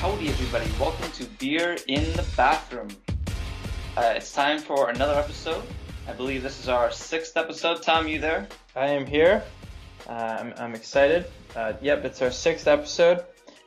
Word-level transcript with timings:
Howdy, 0.00 0.28
everybody. 0.28 0.70
Welcome 0.78 1.10
to 1.12 1.24
Beer 1.38 1.76
in 1.88 2.04
the 2.12 2.24
Bathroom. 2.36 2.88
Uh, 3.96 4.12
it's 4.16 4.32
time 4.32 4.58
for 4.58 4.90
another 4.90 5.14
episode. 5.14 5.62
I 6.08 6.12
believe 6.12 6.42
this 6.42 6.60
is 6.60 6.68
our 6.68 6.90
sixth 6.90 7.36
episode. 7.36 7.82
Tom, 7.82 8.06
you 8.08 8.18
there? 8.20 8.46
I 8.74 8.88
am 8.88 9.06
here. 9.06 9.42
Uh, 10.08 10.12
I'm, 10.40 10.54
I'm 10.58 10.74
excited. 10.74 11.26
Uh, 11.54 11.74
yep, 11.80 12.04
it's 12.04 12.22
our 12.22 12.30
sixth 12.30 12.66
episode. 12.66 13.24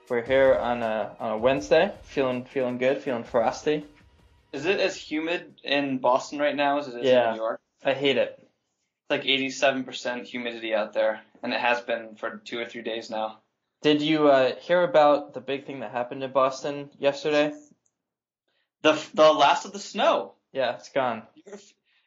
We're 0.09 0.23
here 0.23 0.55
on 0.55 0.81
a, 0.83 1.15
on 1.19 1.31
a 1.33 1.37
Wednesday, 1.37 1.91
feeling 2.03 2.45
feeling 2.45 2.77
good, 2.77 2.99
feeling 2.99 3.23
frosty. 3.23 3.85
Is 4.53 4.65
it 4.65 4.79
as 4.79 4.95
humid 4.95 5.59
in 5.63 5.97
Boston 5.99 6.39
right 6.39 6.55
now 6.55 6.79
as 6.79 6.87
it 6.87 6.95
is 7.01 7.05
Yeah. 7.07 7.29
in 7.29 7.33
New 7.35 7.41
York? 7.41 7.59
I 7.83 7.93
hate 7.93 8.17
it. 8.17 8.35
It's 8.39 9.09
like 9.09 9.23
87% 9.23 10.25
humidity 10.25 10.73
out 10.73 10.93
there, 10.93 11.21
and 11.43 11.53
it 11.53 11.59
has 11.59 11.81
been 11.81 12.15
for 12.15 12.37
two 12.43 12.59
or 12.59 12.65
three 12.65 12.81
days 12.81 13.09
now. 13.09 13.39
Did 13.81 14.01
you 14.01 14.27
uh, 14.27 14.55
hear 14.55 14.83
about 14.83 15.33
the 15.33 15.41
big 15.41 15.65
thing 15.65 15.79
that 15.79 15.91
happened 15.91 16.23
in 16.23 16.31
Boston 16.31 16.89
yesterday? 16.99 17.53
The 18.81 19.01
the 19.13 19.31
last 19.31 19.65
of 19.65 19.73
the 19.73 19.79
snow. 19.79 20.33
Yeah, 20.51 20.75
it's 20.75 20.89
gone. 20.89 21.23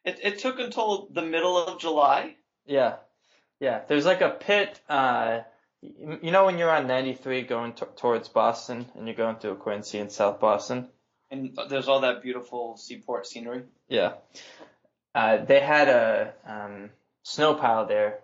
It 0.05 0.19
it 0.23 0.39
took 0.41 0.59
until 0.59 1.09
the 1.11 1.23
middle 1.23 1.57
of 1.57 1.81
July. 1.81 2.37
Yeah, 2.67 2.97
yeah. 3.61 3.83
There's 3.87 4.07
like 4.07 4.21
a 4.21 4.31
pit. 4.31 4.81
Uh, 4.89 5.41
you 5.83 6.31
know 6.31 6.45
when 6.45 6.59
you're 6.59 6.71
on 6.71 6.87
93 6.87 7.43
going 7.43 7.73
t- 7.73 7.87
towards 7.97 8.29
Boston 8.29 8.87
and 8.95 9.07
you're 9.07 9.17
going 9.17 9.37
through 9.37 9.57
Quincy 9.57 9.99
and 9.99 10.13
South 10.13 10.39
Boston. 10.39 10.89
And 11.31 11.59
there's 11.69 11.89
all 11.89 12.01
that 12.01 12.23
beautiful 12.23 12.77
seaport 12.77 13.27
scenery. 13.27 13.65
Yeah. 13.89 14.13
Uh, 15.15 15.39
they 15.39 15.61
had 15.61 15.89
a 15.89 16.35
um, 16.47 16.91
snow 17.23 17.55
pile 17.55 17.87
there 17.87 18.21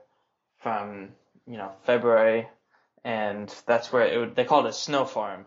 from 0.58 1.10
you 1.46 1.56
know 1.56 1.72
February, 1.84 2.48
and 3.04 3.54
that's 3.66 3.92
where 3.92 4.06
it 4.06 4.18
would, 4.18 4.34
they 4.36 4.44
called 4.44 4.66
it 4.66 4.70
a 4.70 4.72
snow 4.72 5.04
farm, 5.04 5.46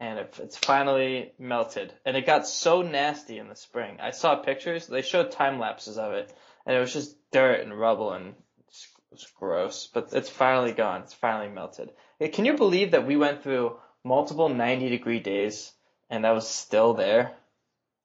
and 0.00 0.18
it, 0.18 0.38
it's 0.42 0.56
finally 0.56 1.32
melted, 1.38 1.92
and 2.04 2.16
it 2.16 2.26
got 2.26 2.46
so 2.46 2.82
nasty 2.82 3.38
in 3.38 3.48
the 3.48 3.56
spring. 3.56 3.98
I 4.00 4.10
saw 4.10 4.36
pictures. 4.36 4.86
They 4.86 5.02
showed 5.02 5.30
time 5.30 5.58
lapses 5.58 5.98
of 5.98 6.12
it, 6.12 6.32
and 6.66 6.76
it 6.76 6.80
was 6.80 6.92
just 6.92 7.16
dirt 7.30 7.60
and 7.60 7.78
rubble, 7.78 8.12
and 8.12 8.28
it 8.28 8.74
was 9.10 9.26
gross. 9.38 9.88
But 9.92 10.12
it's 10.12 10.28
finally 10.28 10.72
gone. 10.72 11.02
It's 11.02 11.14
finally 11.14 11.52
melted. 11.52 11.92
Can 12.32 12.44
you 12.44 12.54
believe 12.54 12.92
that 12.92 13.06
we 13.06 13.16
went 13.16 13.42
through 13.42 13.76
multiple 14.04 14.48
90 14.48 14.88
degree 14.88 15.20
days, 15.20 15.72
and 16.10 16.24
that 16.24 16.34
was 16.34 16.48
still 16.48 16.94
there? 16.94 17.32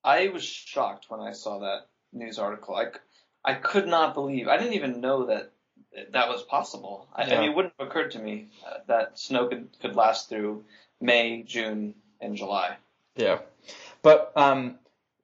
I 0.03 0.29
was 0.29 0.43
shocked 0.43 1.05
when 1.09 1.19
I 1.19 1.33
saw 1.33 1.59
that 1.59 1.87
news 2.13 2.39
article. 2.39 2.75
i, 2.75 2.87
I 3.43 3.55
could 3.55 3.87
not 3.87 4.13
believe. 4.13 4.47
I 4.47 4.57
didn't 4.57 4.73
even 4.73 5.01
know 5.01 5.27
that 5.27 5.51
that 6.11 6.29
was 6.29 6.43
possible. 6.43 7.07
I, 7.13 7.23
I 7.23 7.39
mean, 7.39 7.51
it 7.51 7.55
wouldn't 7.55 7.73
have 7.79 7.87
occurred 7.87 8.11
to 8.11 8.19
me 8.19 8.49
uh, 8.65 8.77
that 8.87 9.19
snow 9.19 9.47
could 9.47 9.69
could 9.81 9.95
last 9.95 10.29
through 10.29 10.63
May, 10.99 11.43
June, 11.43 11.95
and 12.19 12.35
July. 12.35 12.77
Yeah. 13.15 13.39
But 14.01 14.31
um 14.35 14.79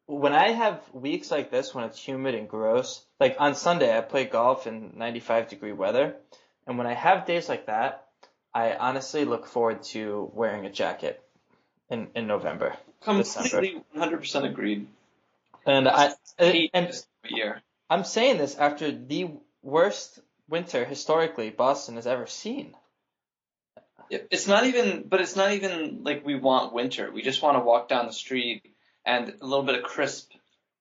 when 0.05 0.33
I 0.33 0.51
have 0.51 0.81
weeks 0.93 1.31
like 1.31 1.51
this 1.51 1.75
when 1.75 1.83
it's 1.83 1.99
humid 1.99 2.33
and 2.35 2.47
gross, 2.47 3.03
like 3.19 3.35
on 3.39 3.55
Sunday 3.55 3.95
I 3.95 4.01
play 4.01 4.25
golf 4.25 4.65
in 4.65 4.93
95 4.95 5.49
degree 5.49 5.73
weather, 5.73 6.15
and 6.65 6.77
when 6.77 6.87
I 6.87 6.93
have 6.93 7.25
days 7.25 7.49
like 7.49 7.65
that, 7.67 8.07
I 8.53 8.73
honestly 8.73 9.25
look 9.25 9.45
forward 9.45 9.83
to 9.83 10.31
wearing 10.33 10.65
a 10.65 10.71
jacket 10.71 11.21
in 11.89 12.07
in 12.15 12.27
November. 12.27 12.75
Completely, 13.02 13.81
100% 13.95 14.43
agreed. 14.43 14.87
And 15.65 15.87
I 15.87 16.13
and 16.39 16.87
this 16.87 17.02
time 17.02 17.09
of 17.25 17.31
year. 17.31 17.61
I'm 17.89 18.03
saying 18.03 18.37
this 18.37 18.55
after 18.55 18.91
the 18.91 19.29
worst 19.61 20.19
winter 20.49 20.85
historically 20.85 21.49
Boston 21.49 21.95
has 21.95 22.08
ever 22.08 22.27
seen. 22.27 22.75
It's 24.09 24.47
not 24.47 24.65
even, 24.65 25.03
but 25.08 25.19
it's 25.19 25.35
not 25.35 25.52
even 25.52 26.03
like 26.03 26.25
we 26.25 26.35
want 26.35 26.73
winter. 26.73 27.11
We 27.11 27.21
just 27.21 27.41
want 27.41 27.58
to 27.58 27.63
walk 27.63 27.89
down 27.89 28.08
the 28.08 28.13
street 28.13 28.63
and 29.05 29.33
a 29.41 29.45
little 29.45 29.65
bit 29.65 29.75
of 29.75 29.83
crisp 29.83 30.31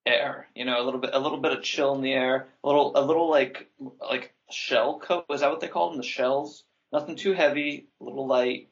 air, 0.05 0.47
you 0.55 0.65
know, 0.65 0.81
a 0.81 0.85
little 0.85 1.01
bit, 1.01 1.11
a 1.13 1.19
little 1.19 1.39
bit 1.39 1.53
of 1.53 1.63
chill 1.63 1.95
in 1.97 2.03
the 2.03 2.13
air, 2.13 2.47
a 2.63 2.67
little, 2.67 2.93
a 2.95 3.05
little 3.05 3.29
like, 3.29 3.69
like 4.01 4.33
shell 4.49 5.01
coat. 5.01 5.25
Is 5.31 5.41
that 5.41 5.51
what 5.51 5.61
they 5.61 5.69
call 5.69 5.91
them? 5.91 5.99
The 5.99 6.05
shells. 6.05 6.63
Nothing 6.93 7.17
too 7.17 7.33
heavy, 7.33 7.89
a 8.01 8.05
little 8.05 8.29
light. 8.29 8.69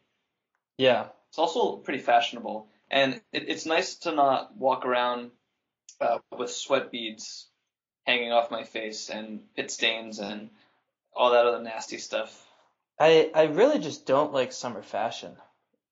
Yeah. 0.78 1.08
It's 1.30 1.38
also 1.38 1.76
pretty 1.76 1.98
fashionable, 1.98 2.68
and 2.92 3.14
it, 3.32 3.48
it's 3.48 3.66
nice 3.66 3.96
to 3.96 4.12
not 4.12 4.56
walk 4.56 4.86
around 4.86 5.32
uh, 6.00 6.18
with 6.38 6.52
sweat 6.52 6.92
beads 6.92 7.48
hanging 8.06 8.30
off 8.30 8.52
my 8.52 8.62
face 8.62 9.10
and 9.10 9.40
pit 9.56 9.70
stains 9.72 10.20
and 10.20 10.50
all 11.14 11.32
that 11.32 11.46
other 11.46 11.62
nasty 11.62 11.98
stuff. 11.98 12.44
I 12.98 13.30
I 13.34 13.44
really 13.44 13.78
just 13.78 14.06
don't 14.06 14.32
like 14.32 14.52
summer 14.52 14.82
fashion. 14.82 15.36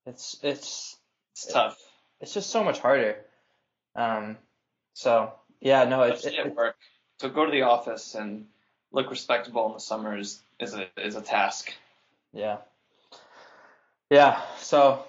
It's 0.05 0.37
it's 0.43 0.97
It's 1.33 1.51
tough. 1.51 1.77
it's 2.21 2.33
just 2.33 2.49
so 2.49 2.63
much 2.63 2.79
harder. 2.79 3.17
Um, 3.95 4.37
so 4.93 5.33
yeah, 5.59 5.85
no, 5.85 6.03
it's 6.03 6.25
it, 6.25 6.35
at 6.35 6.55
work. 6.55 6.75
To 7.19 7.29
go 7.29 7.45
to 7.45 7.51
the 7.51 7.63
office 7.63 8.15
and 8.15 8.47
look 8.91 9.09
respectable 9.09 9.67
in 9.67 9.73
the 9.73 9.79
summer 9.79 10.17
is, 10.17 10.41
is 10.59 10.73
a 10.73 10.87
is 10.97 11.15
a 11.15 11.21
task. 11.21 11.73
yeah, 12.33 12.57
yeah. 14.09 14.41
So 14.59 15.03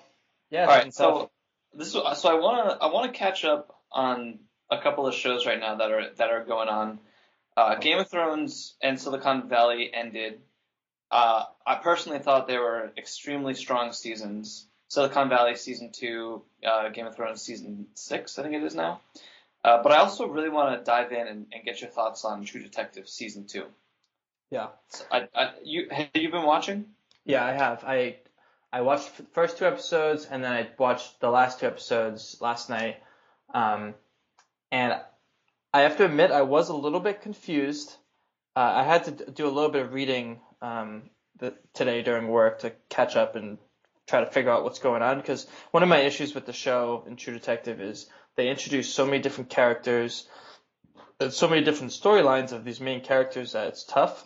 yeah, 0.50 0.62
All 0.62 0.68
right, 0.68 0.94
so 0.94 1.30
this 1.72 1.88
is, 1.88 1.92
so 1.92 2.28
I 2.28 2.34
want 2.34 2.70
to 2.70 2.84
I 2.84 2.92
want 2.92 3.12
to 3.12 3.18
catch 3.18 3.44
up 3.44 3.74
on 3.90 4.38
a 4.70 4.80
couple 4.80 5.06
of 5.06 5.14
shows 5.14 5.46
right 5.46 5.58
now 5.58 5.76
that 5.76 5.90
are 5.90 6.10
that 6.16 6.30
are 6.30 6.44
going 6.44 6.68
on. 6.68 6.98
Uh, 7.56 7.76
Game 7.76 7.98
of 7.98 8.10
Thrones 8.10 8.74
and 8.82 8.98
Silicon 9.00 9.48
Valley 9.48 9.90
ended. 9.92 10.40
Uh, 11.10 11.44
I 11.66 11.76
personally 11.76 12.18
thought 12.18 12.48
they 12.48 12.58
were 12.58 12.92
extremely 12.96 13.54
strong 13.54 13.92
seasons. 13.92 14.66
Silicon 14.88 15.28
Valley 15.28 15.54
season 15.56 15.90
two, 15.92 16.42
uh, 16.66 16.88
Game 16.88 17.06
of 17.06 17.14
Thrones 17.16 17.42
season 17.42 17.86
six, 17.94 18.38
I 18.38 18.42
think 18.42 18.54
it 18.54 18.62
is 18.62 18.74
now. 18.74 19.00
Uh, 19.62 19.82
but 19.82 19.92
I 19.92 19.96
also 19.98 20.26
really 20.28 20.50
want 20.50 20.78
to 20.78 20.84
dive 20.84 21.12
in 21.12 21.26
and, 21.26 21.46
and 21.52 21.64
get 21.64 21.80
your 21.80 21.90
thoughts 21.90 22.24
on 22.24 22.44
True 22.44 22.62
Detective 22.62 23.08
season 23.08 23.46
two. 23.46 23.64
yeah, 24.50 24.68
So 24.88 25.04
I, 25.10 25.28
I, 25.34 25.50
you 25.62 25.88
have 25.90 26.08
you 26.14 26.30
been 26.30 26.44
watching? 26.44 26.86
yeah. 27.24 27.44
I 27.44 27.52
have 27.52 27.82
I 27.84 28.16
I 28.72 28.82
watched 28.82 29.16
the 29.16 29.22
first 29.32 29.56
two 29.58 29.64
episodes 29.66 30.26
and 30.26 30.44
then 30.44 30.52
I 30.52 30.68
watched 30.78 31.20
the 31.20 31.30
last 31.30 31.60
two 31.60 31.66
episodes 31.66 32.36
last 32.40 32.68
night. 32.68 32.96
Um, 33.54 33.94
and 34.70 35.00
I 35.74 35.80
have 35.80 35.96
to 35.96 36.04
admit 36.04 36.30
I 36.30 36.42
was 36.42 36.68
a 36.68 36.76
little 36.76 37.00
bit 37.00 37.20
confused. 37.20 37.96
Uh, 38.54 38.60
I 38.60 38.84
had 38.84 39.04
to 39.06 39.30
do 39.32 39.48
a 39.48 39.50
little 39.50 39.70
bit 39.70 39.82
of 39.82 39.92
reading 39.92 40.38
um, 40.62 41.10
the, 41.40 41.52
today 41.72 42.00
during 42.00 42.28
work 42.28 42.60
to 42.60 42.72
catch 42.88 43.16
up 43.16 43.34
and 43.34 43.58
try 44.06 44.20
to 44.20 44.30
figure 44.30 44.52
out 44.52 44.62
what's 44.62 44.78
going 44.78 45.02
on 45.02 45.16
because 45.16 45.48
one 45.72 45.82
of 45.82 45.88
my 45.88 45.98
issues 45.98 46.32
with 46.32 46.46
the 46.46 46.52
show 46.52 47.02
in 47.08 47.16
True 47.16 47.34
Detective 47.34 47.80
is 47.80 48.06
they 48.36 48.50
introduce 48.50 48.94
so 48.94 49.04
many 49.04 49.18
different 49.18 49.50
characters 49.50 50.28
and 51.18 51.32
so 51.32 51.48
many 51.48 51.64
different 51.64 51.90
storylines 51.90 52.52
of 52.52 52.64
these 52.64 52.80
main 52.80 53.00
characters 53.00 53.52
that 53.52 53.66
it's 53.66 53.82
tough. 53.82 54.24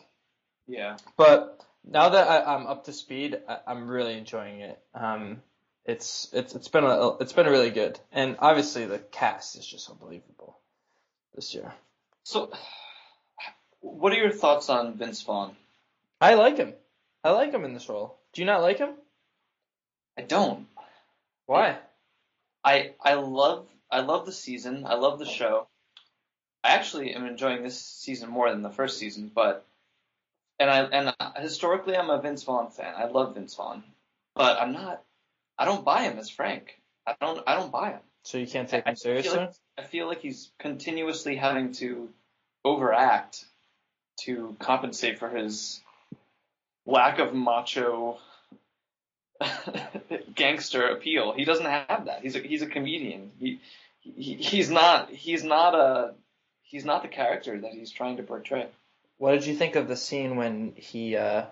Yeah. 0.67 0.99
But 1.17 1.65
now 1.83 2.11
that 2.11 2.29
I, 2.29 2.57
I'm 2.57 2.67
up 2.67 2.85
to 2.85 2.93
speed, 2.93 3.39
I, 3.49 3.61
I'm 3.67 3.89
really 3.89 4.19
enjoying 4.19 4.61
it. 4.61 4.79
Um, 4.95 5.41
it's 5.87 6.29
it's 6.35 6.55
it's 6.55 6.69
been 6.69 6.85
a, 6.85 7.17
it's 7.17 7.33
been 7.33 7.47
really 7.47 7.71
good, 7.71 7.99
and 8.13 8.37
obviously 8.41 8.85
the 8.85 8.99
cast 8.99 9.57
is 9.57 9.67
just 9.67 9.89
unbelievable 9.89 10.59
this 11.39 11.55
year. 11.55 11.73
So, 12.25 12.51
what 13.79 14.13
are 14.13 14.17
your 14.17 14.33
thoughts 14.33 14.69
on 14.69 14.99
Vince 14.99 15.23
Vaughn? 15.23 15.55
I 16.21 16.35
like 16.35 16.57
him. 16.57 16.75
I 17.23 17.31
like 17.31 17.53
him 17.53 17.65
in 17.65 17.75
this 17.75 17.89
role. 17.89 18.19
Do 18.33 18.43
you 18.43 18.47
not 18.47 18.61
like 18.61 18.79
him? 18.79 18.91
I 20.19 20.23
don't. 20.23 20.67
Why? 21.47 21.79
I 22.65 22.91
I 23.01 23.15
love 23.15 23.69
I 23.89 24.01
love 24.01 24.27
the 24.27 24.33
season. 24.33 24.85
I 24.85 24.95
love 24.95 25.21
the 25.21 25.27
show. 25.27 25.69
I 26.65 26.71
actually 26.71 27.15
am 27.15 27.25
enjoying 27.25 27.63
this 27.63 27.81
season 27.81 28.31
more 28.31 28.51
than 28.51 28.63
the 28.63 28.71
first 28.71 28.99
season, 28.99 29.31
but 29.33 29.65
and 30.59 30.69
I 30.69 30.81
and 30.83 31.15
historically 31.37 31.97
I'm 31.97 32.11
a 32.11 32.21
Vince 32.21 32.43
Vaughn 32.43 32.71
fan. 32.73 32.95
I 32.97 33.07
love 33.07 33.37
Vince 33.37 33.55
Vaughn, 33.55 33.85
but 34.35 34.61
I'm 34.61 34.73
not. 34.73 35.05
I 35.57 35.67
don't 35.67 35.85
buy 35.85 36.03
him 36.03 36.19
as 36.19 36.31
Frank. 36.31 36.81
I 37.07 37.15
don't. 37.21 37.41
I 37.47 37.55
don't 37.55 37.71
buy 37.71 37.91
him. 37.91 38.01
So 38.25 38.39
you 38.39 38.49
can't 38.49 38.69
take 38.69 38.85
I 38.87 38.91
him 38.91 38.97
seriously? 38.97 39.39
like, 39.39 39.55
I 39.79 39.83
feel 39.85 40.09
like 40.09 40.21
he's 40.21 40.51
continuously 40.59 41.37
having 41.37 41.73
to 41.75 42.09
overact 42.65 43.45
to 44.23 44.57
compensate 44.59 45.19
for 45.19 45.29
his 45.29 45.81
lack 46.85 47.21
of 47.21 47.33
macho 47.33 48.19
gangster 50.35 50.89
appeal. 50.89 51.33
He 51.33 51.45
doesn't 51.45 51.65
have 51.65 52.07
that. 52.07 52.23
He's 52.23 52.35
a, 52.35 52.41
he's 52.41 52.63
a 52.63 52.67
comedian. 52.67 53.31
He, 53.39 53.61
he 54.01 54.35
he's 54.35 54.69
not 54.71 55.11
he's 55.11 55.45
not 55.45 55.75
a 55.75 56.15
he's 56.63 56.85
not 56.85 57.03
the 57.03 57.09
character 57.09 57.61
that 57.61 57.73
he's 57.73 57.93
trying 57.93 58.17
to 58.17 58.25
portray. 58.25 58.67
What 59.19 59.33
did 59.33 59.47
you 59.47 59.55
think 59.55 59.77
of 59.77 59.87
the 59.87 59.97
scene 59.97 60.37
when 60.37 60.73
he? 60.77 61.17
uh 61.17 61.45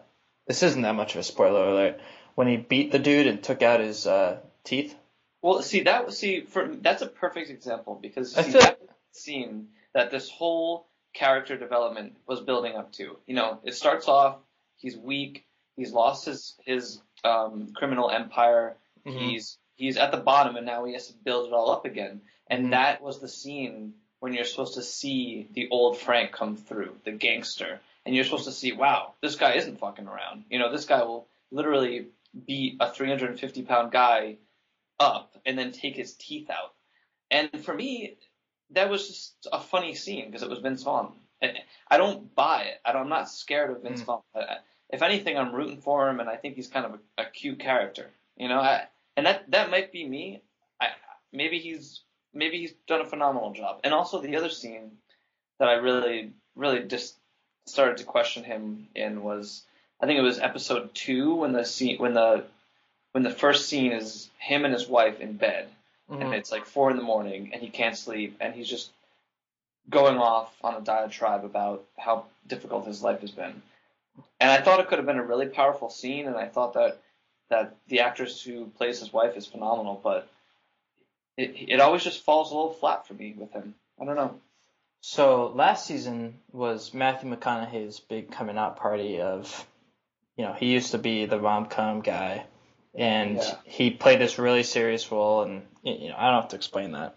This 0.49 0.63
isn't 0.65 0.83
that 0.83 0.95
much 0.95 1.15
of 1.15 1.21
a 1.21 1.25
spoiler 1.25 1.69
alert. 1.69 2.01
When 2.35 2.49
he 2.49 2.57
beat 2.57 2.91
the 2.91 2.99
dude 2.99 3.29
and 3.29 3.43
took 3.43 3.63
out 3.63 3.81
his 3.81 4.07
uh 4.07 4.39
teeth. 4.65 4.97
Well, 5.43 5.63
see 5.63 5.83
that 5.83 6.13
see 6.13 6.41
for 6.43 6.67
that's 6.67 7.03
a 7.03 7.07
perfect 7.07 7.51
example 7.51 7.99
because 8.01 8.35
see, 8.35 8.53
that 8.53 8.81
scene 9.13 9.69
that 9.95 10.11
this 10.11 10.29
whole 10.29 10.87
character 11.15 11.57
development 11.57 12.17
was 12.27 12.41
building 12.41 12.75
up 12.77 12.93
to. 12.93 13.17
You 13.27 13.35
know, 13.35 13.61
it 13.65 13.75
starts 13.75 14.09
off 14.09 14.39
he's 14.79 14.97
weak, 14.97 15.45
he's 15.77 15.93
lost 15.93 16.27
his 16.27 16.55
his 16.65 17.01
um, 17.25 17.73
criminal 17.75 18.11
empire, 18.11 18.77
Mhm. 19.07 19.19
he's 19.19 19.59
he's 19.77 19.97
at 19.97 20.11
the 20.11 20.19
bottom 20.19 20.57
and 20.57 20.67
now 20.67 20.85
he 20.85 20.95
has 20.95 21.09
to 21.09 21.15
build 21.15 21.49
it 21.49 21.53
all 21.53 21.71
up 21.71 21.85
again. 21.85 22.23
And 22.49 22.67
Mhm. 22.67 22.71
that 22.71 23.03
was 23.03 23.21
the 23.21 23.29
scene 23.29 23.95
when 24.21 24.33
you're 24.33 24.45
supposed 24.45 24.75
to 24.75 24.83
see 24.83 25.47
the 25.53 25.69
old 25.71 25.99
Frank 25.99 26.33
come 26.33 26.57
through, 26.57 26.99
the 27.05 27.13
gangster, 27.13 27.81
and 28.05 28.15
you're 28.15 28.25
supposed 28.25 28.47
to 28.47 28.53
see, 28.53 28.73
wow, 28.73 29.13
this 29.21 29.37
guy 29.37 29.55
isn't 29.55 29.79
fucking 29.79 30.07
around. 30.07 30.45
You 30.51 30.59
know, 30.59 30.71
this 30.73 30.87
guy 30.87 31.03
will 31.03 31.27
literally 31.51 32.07
beat 32.47 32.77
a 32.81 32.91
350 32.91 33.63
pound 33.63 33.93
guy 33.93 34.37
up 34.99 35.37
and 35.45 35.59
then 35.59 35.73
take 35.73 35.97
his 35.97 36.15
teeth 36.15 36.51
out. 36.51 36.75
And 37.31 37.51
for 37.65 37.75
me, 37.75 38.17
that 38.71 38.91
was 38.91 39.07
just 39.07 39.49
a 39.53 39.61
funny 39.61 39.95
scene 39.95 40.27
because 40.27 40.43
it 40.43 40.51
was 40.51 40.61
Vince 40.61 40.83
Vaughn. 40.83 41.13
I 41.89 41.99
don't 41.99 42.35
buy 42.35 42.63
it. 42.63 42.81
I 42.85 42.93
don't, 42.93 43.03
I'm 43.03 43.09
not 43.09 43.29
scared 43.29 43.71
of 43.71 43.83
Vince 43.83 44.03
Mm. 44.03 44.07
Vaughn. 44.07 44.23
If 44.89 45.03
anything, 45.03 45.37
I'm 45.37 45.55
rooting 45.55 45.81
for 45.81 46.09
him, 46.09 46.21
and 46.21 46.29
I 46.29 46.37
think 46.37 46.55
he's 46.55 46.69
kind 46.69 46.87
of 46.87 46.95
a, 46.95 47.23
a 47.23 47.25
cute 47.27 47.59
character. 47.59 48.11
You 48.37 48.49
know, 48.49 48.61
I, 48.61 48.87
and 49.17 49.27
that 49.27 49.51
that 49.51 49.71
might 49.71 49.93
be 49.93 50.07
me. 50.07 50.43
I, 50.81 50.89
maybe 51.33 51.59
he's 51.59 52.03
maybe 52.33 52.59
he's 52.59 52.73
done 52.87 53.01
a 53.01 53.07
phenomenal 53.07 53.53
job. 53.53 53.81
And 53.85 53.93
also 53.93 54.21
the 54.21 54.37
other 54.37 54.49
scene 54.49 54.93
that 55.59 55.69
I 55.69 55.75
really 55.75 56.33
really 56.55 56.85
just 56.85 57.17
started 57.67 57.99
to 57.99 58.05
question 58.05 58.45
him 58.45 58.89
in 58.95 59.23
was 59.23 59.63
I 60.01 60.07
think 60.07 60.19
it 60.19 60.23
was 60.23 60.39
episode 60.39 60.95
two 60.95 61.35
when 61.35 61.53
the 61.53 61.65
scene 61.65 61.99
when 61.99 62.15
the 62.15 62.45
when 63.17 63.23
the 63.23 63.31
first 63.31 63.71
scene 63.71 63.93
is 63.93 64.29
him 64.37 64.67
and 64.67 64.75
his 64.75 64.87
wife 64.87 65.21
in 65.21 65.33
bed 65.39 65.71
and 66.11 66.21
Mhm. 66.21 66.35
it's 66.35 66.53
like 66.53 66.67
four 66.67 66.91
in 66.91 66.99
the 66.99 67.03
morning 67.03 67.49
and 67.55 67.63
he 67.63 67.71
can't 67.71 67.97
sleep 67.97 68.37
and 68.41 68.55
he's 68.55 68.69
just 68.69 68.91
going 69.89 70.19
off 70.19 70.55
on 70.63 70.75
a 70.75 70.83
diatribe 70.83 71.43
about 71.43 71.83
how 71.97 72.27
difficult 72.47 72.85
his 72.85 73.03
life 73.03 73.23
has 73.23 73.31
been. 73.31 73.63
And 74.39 74.51
I 74.51 74.61
thought 74.61 74.81
it 74.81 74.89
could 74.89 74.99
have 74.99 75.07
been 75.07 75.17
a 75.17 75.25
really 75.25 75.47
powerful 75.47 75.89
scene 75.89 76.27
and 76.27 76.37
I 76.37 76.47
thought 76.47 76.75
that 76.75 76.99
that 77.49 77.75
the 77.87 78.01
actress 78.01 78.43
who 78.43 78.67
plays 78.67 79.01
his 79.01 79.15
wife 79.15 79.35
is 79.35 79.47
phenomenal, 79.47 79.99
but 80.05 80.29
it 81.39 81.55
it 81.57 81.81
always 81.81 82.05
just 82.05 82.23
falls 82.23 82.53
a 82.53 82.55
little 82.55 82.75
flat 82.75 83.07
for 83.07 83.15
me 83.15 83.33
with 83.33 83.51
him. 83.51 83.75
I 83.99 84.05
don't 84.05 84.17
know. 84.17 84.39
So 85.01 85.47
last 85.55 85.87
season 85.87 86.39
was 86.53 86.93
Matthew 86.93 87.35
McConaughey's 87.35 87.99
big 87.99 88.31
coming 88.31 88.59
out 88.59 88.77
party 88.77 89.23
of, 89.23 89.67
you 90.37 90.45
know, 90.45 90.53
he 90.53 90.67
used 90.67 90.91
to 90.91 90.99
be 90.99 91.25
the 91.25 91.41
rom 91.41 91.65
com 91.65 92.03
guy, 92.03 92.45
and 92.97 93.37
Yeah. 93.37 93.55
he 93.65 93.91
played 93.91 94.21
this 94.21 94.39
really 94.39 94.63
serious 94.63 95.11
role, 95.13 95.43
and 95.43 95.67
you 95.83 96.09
know, 96.09 96.15
I 96.17 96.31
don't 96.31 96.43
have 96.43 96.51
to 96.51 96.57
explain 96.57 96.93
that. 96.93 97.17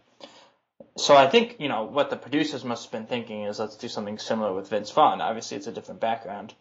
So 0.98 1.16
I 1.16 1.28
think 1.30 1.56
you 1.60 1.70
know 1.70 1.84
what 1.84 2.10
the 2.10 2.18
producers 2.18 2.64
must 2.66 2.84
have 2.86 2.92
been 2.92 3.08
thinking 3.08 3.44
is 3.44 3.60
let's 3.60 3.78
do 3.78 3.88
something 3.88 4.18
similar 4.20 4.54
with 4.54 4.70
Vince 4.70 4.92
Vaughn. 4.92 5.22
Obviously, 5.22 5.58
it's 5.58 5.68
a 5.68 5.72
different 5.72 6.02
background. 6.02 6.54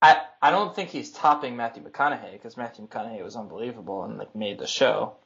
I 0.00 0.22
I 0.40 0.50
don't 0.50 0.74
think 0.74 0.90
he's 0.90 1.10
topping 1.12 1.56
Matthew 1.56 1.82
McConaughey 1.82 2.32
because 2.32 2.56
Matthew 2.56 2.86
McConaughey 2.86 3.22
was 3.22 3.36
unbelievable 3.36 4.04
and 4.04 4.18
like 4.18 4.34
made 4.34 4.58
the 4.58 4.66
show, 4.66 5.16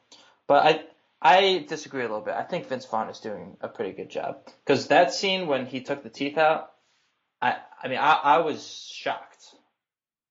but 0.46 0.64
I 0.66 0.84
I 1.20 1.64
disagree 1.68 2.00
a 2.00 2.04
little 2.08 2.20
bit. 2.20 2.34
I 2.34 2.42
think 2.42 2.68
Vince 2.68 2.86
Vaughn 2.86 3.08
is 3.08 3.20
doing 3.20 3.56
a 3.60 3.68
pretty 3.68 3.92
good 3.92 4.10
job 4.10 4.38
because 4.64 4.88
that 4.88 5.12
scene 5.12 5.46
when 5.46 5.66
he 5.66 5.80
took 5.80 6.02
the 6.02 6.10
teeth 6.10 6.38
out, 6.38 6.72
I 7.42 7.56
I 7.82 7.88
mean 7.88 7.98
I, 7.98 8.12
I 8.12 8.38
was 8.38 8.66
shocked, 8.92 9.54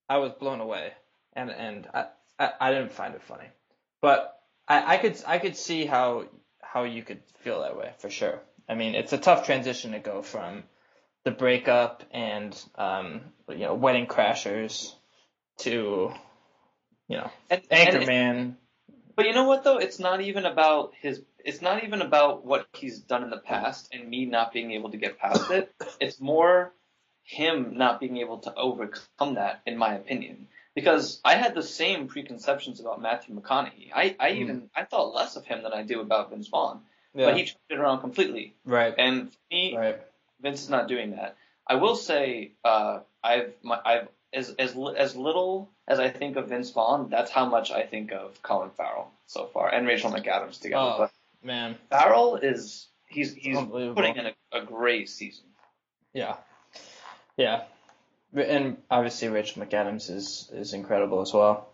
I 0.08 0.18
was 0.18 0.32
blown 0.32 0.60
away, 0.60 0.92
and 1.32 1.50
and 1.50 1.86
I, 1.92 2.06
I, 2.38 2.50
I 2.60 2.72
didn't 2.72 2.92
find 2.92 3.14
it 3.14 3.22
funny, 3.22 3.46
but 4.00 4.38
I, 4.68 4.94
I 4.94 4.98
could 4.98 5.22
I 5.26 5.38
could 5.38 5.56
see 5.56 5.86
how 5.86 6.26
how 6.62 6.84
you 6.84 7.02
could 7.02 7.20
feel 7.40 7.62
that 7.62 7.76
way 7.76 7.92
for 7.98 8.10
sure. 8.10 8.40
I 8.68 8.74
mean 8.74 8.94
it's 8.94 9.12
a 9.12 9.18
tough 9.18 9.46
transition 9.46 9.92
to 9.92 9.98
go 9.98 10.22
from 10.22 10.64
the 11.24 11.30
breakup 11.30 12.04
and 12.10 12.56
um 12.76 13.20
you 13.48 13.58
know 13.58 13.74
wedding 13.74 14.06
crashers 14.06 14.92
to 15.58 16.12
you 17.08 17.16
know 17.16 17.30
And, 17.50 17.62
and 17.70 17.94
Anchorman. 17.94 18.54
But 19.16 19.26
you 19.26 19.32
know 19.32 19.44
what 19.44 19.64
though? 19.64 19.78
It's 19.78 19.98
not 19.98 20.20
even 20.20 20.44
about 20.44 20.92
his. 21.00 21.22
It's 21.44 21.62
not 21.62 21.84
even 21.84 22.02
about 22.02 22.44
what 22.44 22.66
he's 22.74 22.98
done 22.98 23.22
in 23.22 23.30
the 23.30 23.38
past 23.38 23.88
and 23.92 24.08
me 24.08 24.26
not 24.26 24.52
being 24.52 24.72
able 24.72 24.90
to 24.90 24.96
get 24.98 25.18
past 25.18 25.50
it. 25.50 25.72
It's 26.00 26.20
more 26.20 26.72
him 27.22 27.76
not 27.78 27.98
being 27.98 28.18
able 28.18 28.38
to 28.40 28.54
overcome 28.54 29.34
that, 29.34 29.62
in 29.64 29.78
my 29.78 29.94
opinion. 29.94 30.48
Because 30.76 31.20
I 31.24 31.34
had 31.34 31.54
the 31.54 31.62
same 31.62 32.06
preconceptions 32.06 32.78
about 32.80 33.00
Matthew 33.02 33.34
McConaughey. 33.34 33.90
I, 33.94 34.14
I 34.20 34.30
even 34.32 34.70
I 34.76 34.84
thought 34.84 35.14
less 35.14 35.34
of 35.34 35.44
him 35.46 35.62
than 35.62 35.72
I 35.72 35.82
do 35.82 36.00
about 36.00 36.30
Vince 36.30 36.46
Vaughn. 36.48 36.82
yeah. 37.14 37.24
But 37.26 37.36
he 37.38 37.44
turned 37.46 37.56
it 37.70 37.78
around 37.78 38.00
completely. 38.00 38.54
right. 38.64 38.94
And 38.96 39.32
for 39.32 39.38
me, 39.50 39.76
Right. 39.76 39.98
Vince 40.40 40.62
is 40.62 40.68
not 40.68 40.86
doing 40.86 41.12
that. 41.12 41.36
I 41.66 41.76
will 41.76 41.96
say, 41.96 42.52
uh, 42.62 43.00
I've 43.24 43.54
my, 43.62 43.80
I've 43.84 44.08
as 44.34 44.50
as 44.50 44.76
as 44.98 45.16
little 45.16 45.70
as 45.88 45.98
I 45.98 46.10
think 46.10 46.36
of 46.36 46.48
Vince 46.50 46.70
Vaughn, 46.70 47.08
that's 47.10 47.30
how 47.30 47.46
much 47.46 47.70
I 47.70 47.82
think 47.86 48.12
of 48.12 48.40
Colin 48.42 48.70
Farrell 48.76 49.10
so 49.26 49.46
far 49.46 49.72
and 49.72 49.86
Rachel 49.86 50.10
McAdams 50.10 50.60
together. 50.60 50.82
Oh, 50.82 50.96
but 50.98 51.12
man. 51.42 51.76
Farrell 51.90 52.36
is 52.36 52.86
he's 53.06 53.32
he's 53.34 53.56
putting 53.56 54.16
in 54.16 54.26
a, 54.26 54.34
a 54.52 54.62
great 54.62 55.08
season. 55.08 55.46
Yeah. 56.12 56.36
Yeah. 57.38 57.62
And 58.34 58.76
obviously 58.90 59.28
Rachel 59.28 59.64
McAdams 59.64 60.10
is, 60.10 60.50
is 60.52 60.72
incredible 60.72 61.20
as 61.20 61.32
well. 61.32 61.68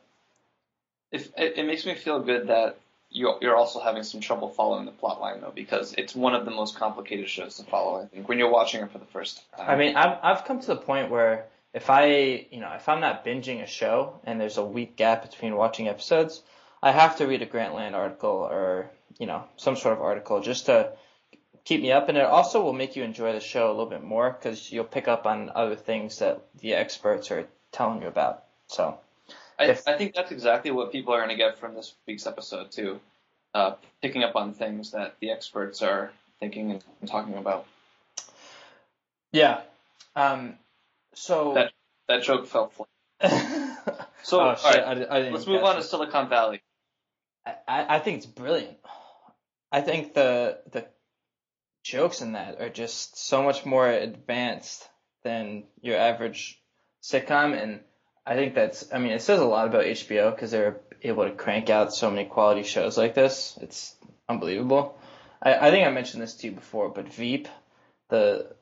If 1.10 1.26
it, 1.37 1.58
it 1.58 1.66
makes 1.66 1.84
me 1.84 1.94
feel 1.94 2.20
good 2.20 2.49
that 2.49 2.78
you're 3.10 3.38
you're 3.43 3.56
also 3.56 3.81
having 3.81 4.02
some 4.02 4.20
trouble 4.20 4.49
following 4.49 4.87
the 4.87 4.93
plot 4.93 5.20
line 5.20 5.40
though, 5.40 5.52
because 5.54 5.94
it's 5.99 6.14
one 6.14 6.34
of 6.34 6.44
the 6.44 6.50
most 6.50 6.76
complicated 6.76 7.28
shows 7.28 7.56
to 7.56 7.64
follow. 7.64 8.02
I 8.02 8.06
think 8.06 8.28
when 8.28 8.38
you're 8.38 8.50
watching 8.50 8.82
it 8.82 8.90
for 8.90 8.99
the 8.99 9.04
first 9.06 9.43
time. 9.56 9.69
I 9.69 9.76
mean, 9.76 9.96
I've, 9.96 10.19
I've 10.22 10.44
come 10.44 10.60
to 10.60 10.66
the 10.69 10.76
point 10.76 11.10
where 11.10 11.46
if 11.75 11.90
I, 11.90 12.46
you 12.50 12.60
know, 12.60 12.72
if 12.75 12.88
I'm 12.88 13.00
not 13.00 13.25
binging 13.25 13.62
a 13.62 13.66
show 13.66 14.20
and 14.25 14.40
there's 14.40 14.56
a 14.56 14.64
week 14.64 14.96
gap 14.96 15.28
between 15.28 15.56
watching 15.56 15.88
episodes, 15.88 16.43
I 16.82 16.93
have 16.93 17.16
to 17.19 17.26
read 17.26 17.43
a 17.43 17.46
Grantland 17.46 17.94
article 17.94 18.31
or, 18.31 18.90
you 19.19 19.26
know, 19.26 19.44
some 19.56 19.76
sort 19.76 19.94
of 19.94 20.02
article 20.02 20.40
just 20.40 20.66
to 20.66 20.93
keep 21.64 21.81
me 21.82 21.93
up. 21.93 22.09
And 22.09 22.19
it 22.19 22.25
also 22.25 22.62
will 22.62 22.73
make 22.73 22.97
you 22.97 23.03
enjoy 23.03 23.32
the 23.32 23.41
show 23.41 23.69
a 23.69 23.73
little 23.73 23.87
bit 23.87 24.03
more 24.03 24.31
because 24.31 24.70
you'll 24.73 24.85
pick 24.85 25.09
up 25.09 25.26
on 25.26 25.50
other 25.55 25.76
things 25.76 26.19
that 26.19 26.43
the 26.61 26.75
experts 26.75 27.31
are 27.31 27.47
telling 27.73 28.03
you 28.03 28.09
about. 28.09 28.44
So, 28.67 28.99
I, 29.59 29.67
if- 29.67 29.87
I 29.88 29.97
think 29.97 30.14
that's 30.14 30.32
exactly 30.32 30.70
what 30.70 30.93
people 30.93 31.14
are 31.14 31.19
going 31.19 31.31
to 31.31 31.37
get 31.37 31.59
from 31.59 31.75
this 31.75 31.94
week's 32.06 32.26
episode 32.26 32.70
too, 32.73 33.00
uh, 33.55 33.75
picking 34.00 34.23
up 34.25 34.35
on 34.37 34.55
things 34.55 34.93
that 34.93 35.16
the 35.21 35.31
experts 35.31 35.83
are 35.83 36.11
thinking 36.40 36.71
and 37.00 37.09
talking 37.09 37.35
about. 37.35 37.66
yeah. 39.33 39.61
Um, 40.16 40.54
so. 41.14 41.54
That- 41.54 41.73
That 42.09 42.23
joke 42.23 42.47
fell 42.47 42.69
flat. 42.71 42.88
So, 44.25 44.38
oh, 44.38 44.45
all 44.45 44.54
right, 44.64 44.78
I, 44.78 44.92
I 45.26 45.31
let's 45.31 45.49
move 45.49 45.64
on 45.64 45.75
it. 45.76 45.81
to 45.81 45.83
Silicon 45.87 46.28
Valley. 46.28 46.62
I, 47.45 47.54
I 47.66 47.97
I 47.97 47.99
think 47.99 48.19
it's 48.19 48.26
brilliant. 48.26 48.76
I 49.73 49.81
think 49.81 50.14
the 50.14 50.61
the 50.71 50.87
jokes 51.83 52.21
in 52.21 52.33
that 52.33 52.61
are 52.61 52.69
just 52.69 53.17
so 53.17 53.43
much 53.43 53.67
more 53.67 53.89
advanced 53.89 54.89
than 55.25 55.65
your 55.81 55.97
average 55.97 56.61
sitcom, 57.03 57.61
and 57.61 57.81
I 58.27 58.35
think 58.35 58.55
that's. 58.55 58.93
I 58.93 58.99
mean, 58.99 59.12
it 59.12 59.23
says 59.23 59.41
a 59.41 59.45
lot 59.45 59.67
about 59.67 59.85
HBO 59.85 60.35
because 60.35 60.51
they're 60.51 60.81
able 61.03 61.25
to 61.25 61.33
crank 61.33 61.71
out 61.71 61.93
so 61.93 62.11
many 62.11 62.29
quality 62.29 62.62
shows 62.62 62.97
like 62.97 63.15
this. 63.15 63.59
It's 63.61 63.95
unbelievable. 64.29 64.99
I, 65.43 65.69
I 65.69 65.71
think 65.71 65.87
I 65.87 65.91
mentioned 65.91 66.23
this 66.23 66.35
to 66.35 66.49
you 66.49 66.53
before, 66.53 66.89
but 66.89 67.12
Veep, 67.12 67.49
the 68.09 68.55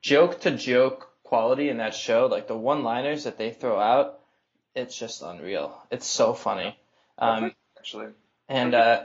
joke 0.00 0.40
to 0.40 0.50
joke 0.50 1.10
quality 1.22 1.68
in 1.68 1.78
that 1.78 1.94
show, 1.94 2.26
like 2.26 2.48
the 2.48 2.56
one 2.56 2.84
liners 2.84 3.24
that 3.24 3.38
they 3.38 3.50
throw 3.50 3.78
out, 3.78 4.20
it's 4.74 4.96
just 4.96 5.22
unreal. 5.22 5.76
It's 5.90 6.06
so 6.06 6.34
funny. 6.34 6.78
Um, 7.18 7.52
Actually, 7.78 8.08
and 8.48 8.74
uh, 8.74 9.04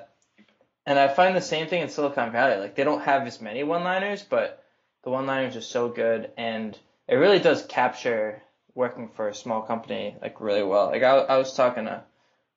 and 0.86 1.00
I 1.00 1.08
find 1.08 1.36
the 1.36 1.42
same 1.42 1.68
thing 1.68 1.82
in 1.82 1.90
Silicon 1.90 2.32
Valley. 2.32 2.60
Like 2.60 2.76
they 2.76 2.84
don't 2.84 3.04
have 3.04 3.26
as 3.26 3.42
many 3.42 3.64
one-liners, 3.64 4.24
but 4.24 4.64
the 5.04 5.10
one-liners 5.10 5.56
are 5.56 5.62
so 5.62 5.90
good, 5.90 6.32
and 6.38 6.78
it 7.08 7.16
really 7.16 7.40
does 7.40 7.66
capture 7.66 8.42
working 8.76 9.10
for 9.10 9.28
a 9.28 9.36
small 9.36 9.62
company 9.62 10.16
like 10.22 10.42
really 10.42 10.64
well. 10.64 10.88
Like 10.88 11.04
I, 11.04 11.18
I 11.18 11.38
was 11.38 11.54
talking 11.54 11.86
to 11.86 12.04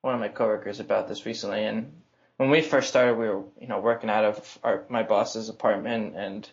one 0.00 0.14
of 0.14 0.20
my 0.20 0.28
coworkers 0.28 0.80
about 0.80 1.08
this 1.08 1.26
recently, 1.26 1.64
and 1.64 1.92
when 2.36 2.50
we 2.50 2.60
first 2.62 2.88
started, 2.88 3.16
we 3.16 3.28
were 3.28 3.44
you 3.60 3.68
know 3.68 3.80
working 3.80 4.10
out 4.10 4.24
of 4.24 4.58
our 4.62 4.84
my 4.88 5.02
boss's 5.02 5.48
apartment, 5.48 6.14
and 6.16 6.48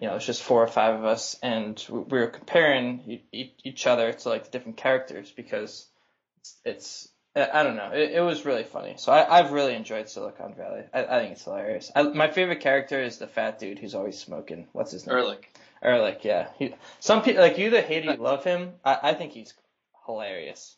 you 0.00 0.08
know 0.08 0.16
it's 0.16 0.26
just 0.26 0.42
four 0.42 0.62
or 0.62 0.68
five 0.68 0.96
of 0.96 1.04
us, 1.04 1.36
and 1.42 1.84
we 1.88 1.98
we 2.00 2.18
were 2.18 2.28
comparing 2.28 3.20
each 3.32 3.86
other 3.86 4.12
to 4.12 4.28
like 4.28 4.44
the 4.44 4.50
different 4.50 4.76
characters 4.76 5.30
because 5.30 5.86
it's 6.64 7.08
I 7.36 7.62
don't 7.62 7.76
know. 7.76 7.92
It, 7.92 8.10
it 8.12 8.20
was 8.20 8.44
really 8.44 8.64
funny. 8.64 8.94
So 8.96 9.12
I, 9.12 9.38
I've 9.38 9.52
really 9.52 9.74
enjoyed 9.74 10.08
Silicon 10.08 10.54
Valley. 10.54 10.82
I, 10.92 11.04
I 11.04 11.20
think 11.20 11.32
it's 11.32 11.44
hilarious. 11.44 11.90
I, 11.94 12.02
my 12.02 12.28
favorite 12.28 12.60
character 12.60 13.00
is 13.00 13.18
the 13.18 13.28
fat 13.28 13.60
dude 13.60 13.78
who's 13.78 13.94
always 13.94 14.18
smoking. 14.18 14.66
What's 14.72 14.90
his 14.90 15.06
name? 15.06 15.16
Ehrlich. 15.16 15.48
Ehrlich, 15.82 16.24
yeah. 16.24 16.48
He, 16.58 16.74
some 16.98 17.22
people 17.22 17.42
like 17.42 17.56
you 17.56 17.66
either 17.66 17.82
hate 17.82 18.06
or 18.06 18.12
uh, 18.12 18.16
love 18.16 18.42
him. 18.42 18.72
I, 18.84 18.98
I 19.02 19.14
think 19.14 19.32
he's 19.32 19.54
hilarious. 20.06 20.76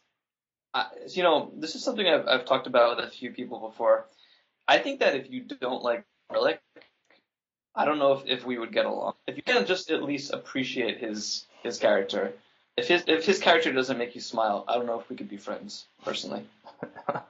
I, 0.74 0.86
you 1.08 1.22
know, 1.22 1.52
this 1.56 1.74
is 1.74 1.82
something 1.82 2.06
I've, 2.06 2.26
I've 2.28 2.44
talked 2.44 2.66
about 2.66 2.96
with 2.96 3.06
a 3.06 3.10
few 3.10 3.30
people 3.30 3.60
before. 3.60 4.06
I 4.68 4.78
think 4.78 5.00
that 5.00 5.16
if 5.16 5.30
you 5.30 5.44
don't 5.44 5.82
like 5.82 6.04
Ehrlich, 6.30 6.60
I 7.74 7.86
don't 7.86 7.98
know 7.98 8.12
if, 8.12 8.26
if 8.26 8.46
we 8.46 8.58
would 8.58 8.72
get 8.72 8.84
along. 8.84 9.14
If 9.26 9.36
you 9.36 9.42
can 9.42 9.64
just 9.64 9.90
at 9.90 10.02
least 10.02 10.32
appreciate 10.32 10.98
his 10.98 11.46
his 11.62 11.78
character, 11.78 12.34
if 12.76 12.88
his 12.88 13.04
if 13.06 13.24
his 13.24 13.38
character 13.38 13.72
doesn't 13.72 13.98
make 13.98 14.14
you 14.14 14.20
smile, 14.20 14.64
I 14.68 14.74
don't 14.74 14.86
know 14.86 15.00
if 15.00 15.08
we 15.08 15.16
could 15.16 15.28
be 15.28 15.36
friends 15.36 15.86
personally. 16.04 16.44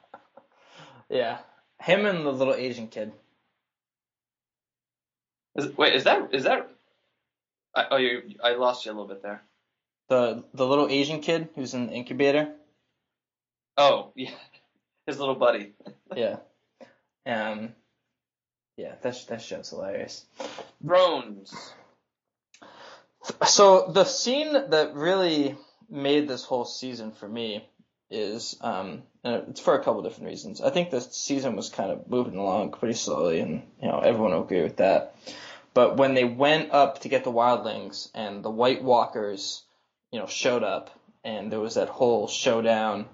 Yeah, 1.13 1.39
him 1.79 2.07
and 2.07 2.25
the 2.25 2.33
little 2.33 2.55
Asian 2.55 2.89
kid. 2.89 3.13
Is, 5.55 5.77
wait, 5.77 5.95
is 5.95 6.05
that 6.05 6.35
is 6.35 6.45
that? 6.45 6.71
I, 7.77 7.87
oh, 7.91 7.97
you, 7.99 8.23
I 8.43 8.55
lost 8.55 8.87
you 8.87 8.93
a 8.93 8.95
little 8.95 9.09
bit 9.09 9.23
there. 9.23 9.43
The 10.09 10.43
the 10.55 10.67
little 10.67 10.89
Asian 10.89 11.21
kid 11.21 11.51
who's 11.55 11.75
in 11.75 11.89
the 11.89 11.93
incubator. 11.93 12.55
Oh, 13.77 14.13
yeah, 14.15 14.31
his 15.07 15.19
little 15.19 15.35
buddy. 15.35 15.73
Yeah. 16.17 16.37
Um. 17.25 17.75
Yeah, 18.77 18.97
that 19.01 19.25
that 19.29 19.41
show's 19.41 19.71
hilarious. 19.71 20.27
Drones. 20.85 21.73
So 23.47 23.87
the 23.93 24.05
scene 24.05 24.53
that 24.53 24.95
really 24.95 25.57
made 25.89 26.29
this 26.29 26.45
whole 26.45 26.65
season 26.65 27.13
for 27.13 27.29
me 27.29 27.69
is 28.11 28.57
um 28.61 29.03
it's 29.25 29.61
for 29.61 29.75
a 29.75 29.83
couple 29.83 30.03
different 30.03 30.29
reasons. 30.29 30.61
I 30.61 30.71
think 30.71 30.91
the 30.91 31.01
season 31.01 31.55
was 31.57 31.69
kind 31.69 31.91
of 31.91 32.09
moving 32.09 32.37
along 32.37 32.73
pretty 32.73 32.95
slowly 32.95 33.41
and 33.41 33.63
you 33.81 33.89
know 33.89 34.01
everyone 34.01 34.33
will 34.33 34.43
agree 34.43 34.63
with 34.63 34.77
that. 34.79 35.15
But 35.75 35.97
when 35.97 36.15
they 36.15 36.25
went 36.25 36.73
up 36.73 37.01
to 37.01 37.09
get 37.09 37.25
the 37.25 37.33
wildlings 37.33 38.11
and 38.15 38.45
the 38.45 38.51
White 38.51 38.83
Walkers, 38.83 39.63
you 40.11 40.19
know, 40.19 40.27
showed 40.27 40.63
up 40.63 40.91
and 41.25 41.51
there 41.51 41.61
was 41.61 41.75
that 41.75 41.89
whole 41.89 42.29
showdown 42.29 43.07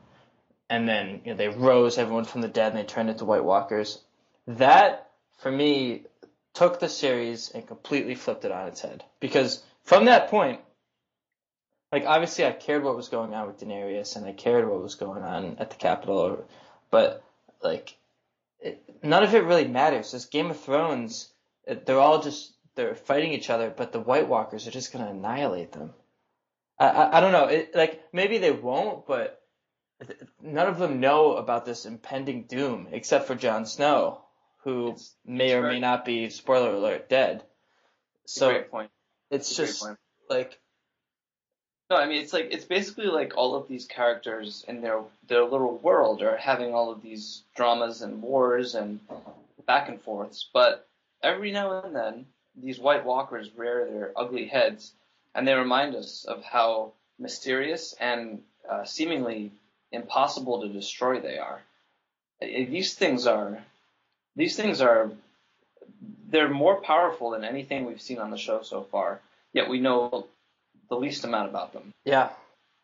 and 0.70 0.88
then 0.88 1.20
you 1.24 1.32
know, 1.32 1.36
they 1.36 1.48
rose 1.48 1.98
everyone 1.98 2.24
from 2.24 2.40
the 2.40 2.48
dead 2.48 2.72
and 2.72 2.78
they 2.78 2.84
turned 2.84 3.10
into 3.10 3.24
White 3.24 3.44
Walkers. 3.44 4.00
That 4.46 5.10
for 5.38 5.52
me 5.52 6.04
took 6.54 6.80
the 6.80 6.88
series 6.88 7.50
and 7.50 7.66
completely 7.66 8.14
flipped 8.14 8.44
it 8.44 8.50
on 8.50 8.66
its 8.66 8.80
head 8.80 9.04
because 9.20 9.62
from 9.84 10.06
that 10.06 10.28
point 10.28 10.60
like 11.92 12.04
obviously 12.06 12.44
I 12.44 12.52
cared 12.52 12.84
what 12.84 12.96
was 12.96 13.08
going 13.08 13.34
on 13.34 13.46
with 13.46 13.60
Daenerys 13.60 14.16
and 14.16 14.26
I 14.26 14.32
cared 14.32 14.68
what 14.68 14.82
was 14.82 14.94
going 14.94 15.22
on 15.22 15.56
at 15.58 15.70
the 15.70 15.76
capital, 15.76 16.46
but 16.90 17.24
like 17.62 17.96
it, 18.60 18.82
none 19.02 19.22
of 19.22 19.34
it 19.34 19.44
really 19.44 19.66
matters. 19.66 20.12
This 20.12 20.26
Game 20.26 20.50
of 20.50 20.60
Thrones, 20.60 21.32
it, 21.66 21.86
they're 21.86 21.98
all 21.98 22.22
just 22.22 22.52
they're 22.74 22.94
fighting 22.94 23.32
each 23.32 23.50
other, 23.50 23.72
but 23.74 23.92
the 23.92 24.00
White 24.00 24.28
Walkers 24.28 24.66
are 24.66 24.72
just 24.72 24.92
gonna 24.92 25.10
annihilate 25.10 25.72
them. 25.72 25.94
I 26.78 26.88
I, 26.88 27.18
I 27.18 27.20
don't 27.20 27.32
know. 27.32 27.46
It, 27.46 27.74
like 27.74 28.02
maybe 28.12 28.38
they 28.38 28.52
won't, 28.52 29.06
but 29.06 29.40
none 30.42 30.68
of 30.68 30.78
them 30.78 31.00
know 31.00 31.36
about 31.36 31.64
this 31.64 31.86
impending 31.86 32.44
doom 32.44 32.88
except 32.92 33.26
for 33.26 33.34
Jon 33.34 33.64
Snow, 33.64 34.20
who 34.58 34.90
it's, 34.90 35.14
may 35.24 35.54
or 35.54 35.62
right. 35.62 35.72
may 35.72 35.80
not 35.80 36.04
be 36.04 36.28
spoiler 36.28 36.74
alert 36.74 37.08
dead. 37.08 37.44
So 38.26 38.62
it's 39.30 39.54
just 39.54 39.84
like 40.28 40.58
no, 41.90 41.96
I 41.96 42.06
mean 42.06 42.22
it's 42.22 42.32
like 42.32 42.48
it's 42.50 42.64
basically 42.64 43.06
like 43.06 43.36
all 43.36 43.54
of 43.54 43.68
these 43.68 43.86
characters 43.86 44.64
in 44.68 44.80
their 44.80 45.00
their 45.26 45.44
little 45.44 45.78
world 45.78 46.22
are 46.22 46.36
having 46.36 46.74
all 46.74 46.90
of 46.90 47.02
these 47.02 47.42
dramas 47.56 48.02
and 48.02 48.22
wars 48.22 48.74
and 48.74 49.00
back 49.66 49.88
and 49.88 50.00
forths, 50.00 50.48
but 50.52 50.86
every 51.22 51.50
now 51.50 51.82
and 51.82 51.94
then 51.94 52.26
these 52.56 52.78
White 52.78 53.04
Walkers 53.04 53.50
rear 53.56 53.86
their 53.90 54.12
ugly 54.16 54.46
heads 54.46 54.92
and 55.34 55.46
they 55.46 55.54
remind 55.54 55.94
us 55.94 56.24
of 56.24 56.42
how 56.44 56.92
mysterious 57.18 57.94
and 58.00 58.42
uh, 58.68 58.84
seemingly 58.84 59.50
impossible 59.92 60.62
to 60.62 60.68
destroy 60.68 61.20
they 61.20 61.38
are. 61.38 61.62
These 62.40 62.94
things 62.94 63.26
are 63.26 63.64
these 64.36 64.56
things 64.56 64.80
are 64.80 65.10
they're 66.28 66.48
more 66.48 66.80
powerful 66.80 67.30
than 67.30 67.44
anything 67.44 67.84
we've 67.84 68.00
seen 68.00 68.18
on 68.18 68.30
the 68.30 68.38
show 68.38 68.62
so 68.62 68.82
far. 68.82 69.20
Yet 69.52 69.68
we 69.68 69.80
know 69.80 70.26
the 70.88 70.96
least 70.96 71.24
amount 71.24 71.48
about 71.48 71.72
them. 71.72 71.92
Yeah, 72.04 72.30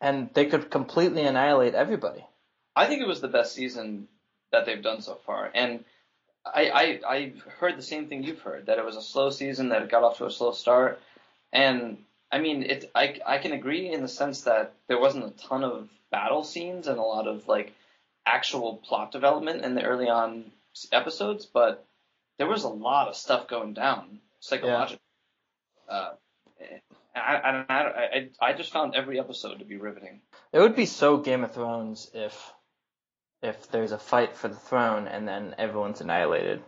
and 0.01 0.31
they 0.35 0.47
could 0.47 0.71
completely 0.71 1.23
annihilate 1.23 1.75
everybody. 1.75 2.25
I 2.77 2.87
think 2.87 3.03
it 3.03 3.09
was 3.09 3.21
the 3.21 3.29
best 3.29 3.55
season 3.55 4.09
that 4.51 4.67
they've 4.67 4.83
done 4.83 5.03
so 5.03 5.15
far, 5.27 5.51
and 5.55 5.85
I, 6.45 6.69
I 6.69 7.15
I 7.15 7.33
heard 7.59 7.77
the 7.79 7.83
same 7.83 8.09
thing 8.09 8.23
you've 8.23 8.41
heard 8.41 8.67
that 8.67 8.79
it 8.79 8.85
was 8.85 8.97
a 8.97 9.03
slow 9.03 9.31
season 9.31 9.71
that 9.71 9.83
it 9.83 9.91
got 9.91 10.03
off 10.03 10.19
to 10.19 10.27
a 10.27 10.31
slow 10.31 10.53
start, 10.53 11.01
and 11.53 11.99
I 12.31 12.39
mean 12.39 12.63
it 12.63 12.91
I 12.95 13.19
I 13.27 13.39
can 13.39 13.53
agree 13.53 13.91
in 13.91 14.03
the 14.03 14.09
sense 14.09 14.43
that 14.43 14.75
there 14.89 14.99
wasn't 14.99 15.27
a 15.27 15.47
ton 15.47 15.65
of 15.65 15.89
battle 16.11 16.45
scenes 16.45 16.87
and 16.87 16.99
a 16.99 17.03
lot 17.03 17.27
of 17.27 17.49
like 17.49 17.73
actual 18.27 18.77
plot 18.77 19.13
development 19.13 19.65
in 19.65 19.75
the 19.75 19.83
early 19.83 20.09
on 20.09 20.51
episodes, 20.93 21.47
but 21.47 21.87
there 22.39 22.47
was 22.47 22.65
a 22.65 22.69
lot 22.69 23.09
of 23.09 23.17
stuff 23.17 23.49
going 23.49 23.75
down 23.75 24.21
psychologically. 24.41 25.01
Yeah. 25.89 25.95
Uh, 25.95 26.15
I, 27.15 27.65
I, 27.69 27.75
I, 27.75 28.29
I 28.41 28.53
just 28.55 28.73
found 28.73 28.95
every 28.95 29.21
episode 29.21 29.59
to 29.61 29.65
be 29.65 29.77
riveting. 29.77 30.21
It 30.53 30.59
would 30.59 30.75
be 30.75 30.87
so 30.87 31.19
Game 31.19 31.45
of 31.45 31.53
Thrones 31.53 32.11
if 32.13 32.53
if 33.43 33.71
there's 33.71 33.93
a 33.93 33.99
fight 33.99 34.37
for 34.37 34.49
the 34.49 34.55
throne 34.55 35.07
and 35.07 35.29
then 35.29 35.55
everyone's 35.59 36.01
annihilated. 36.01 36.63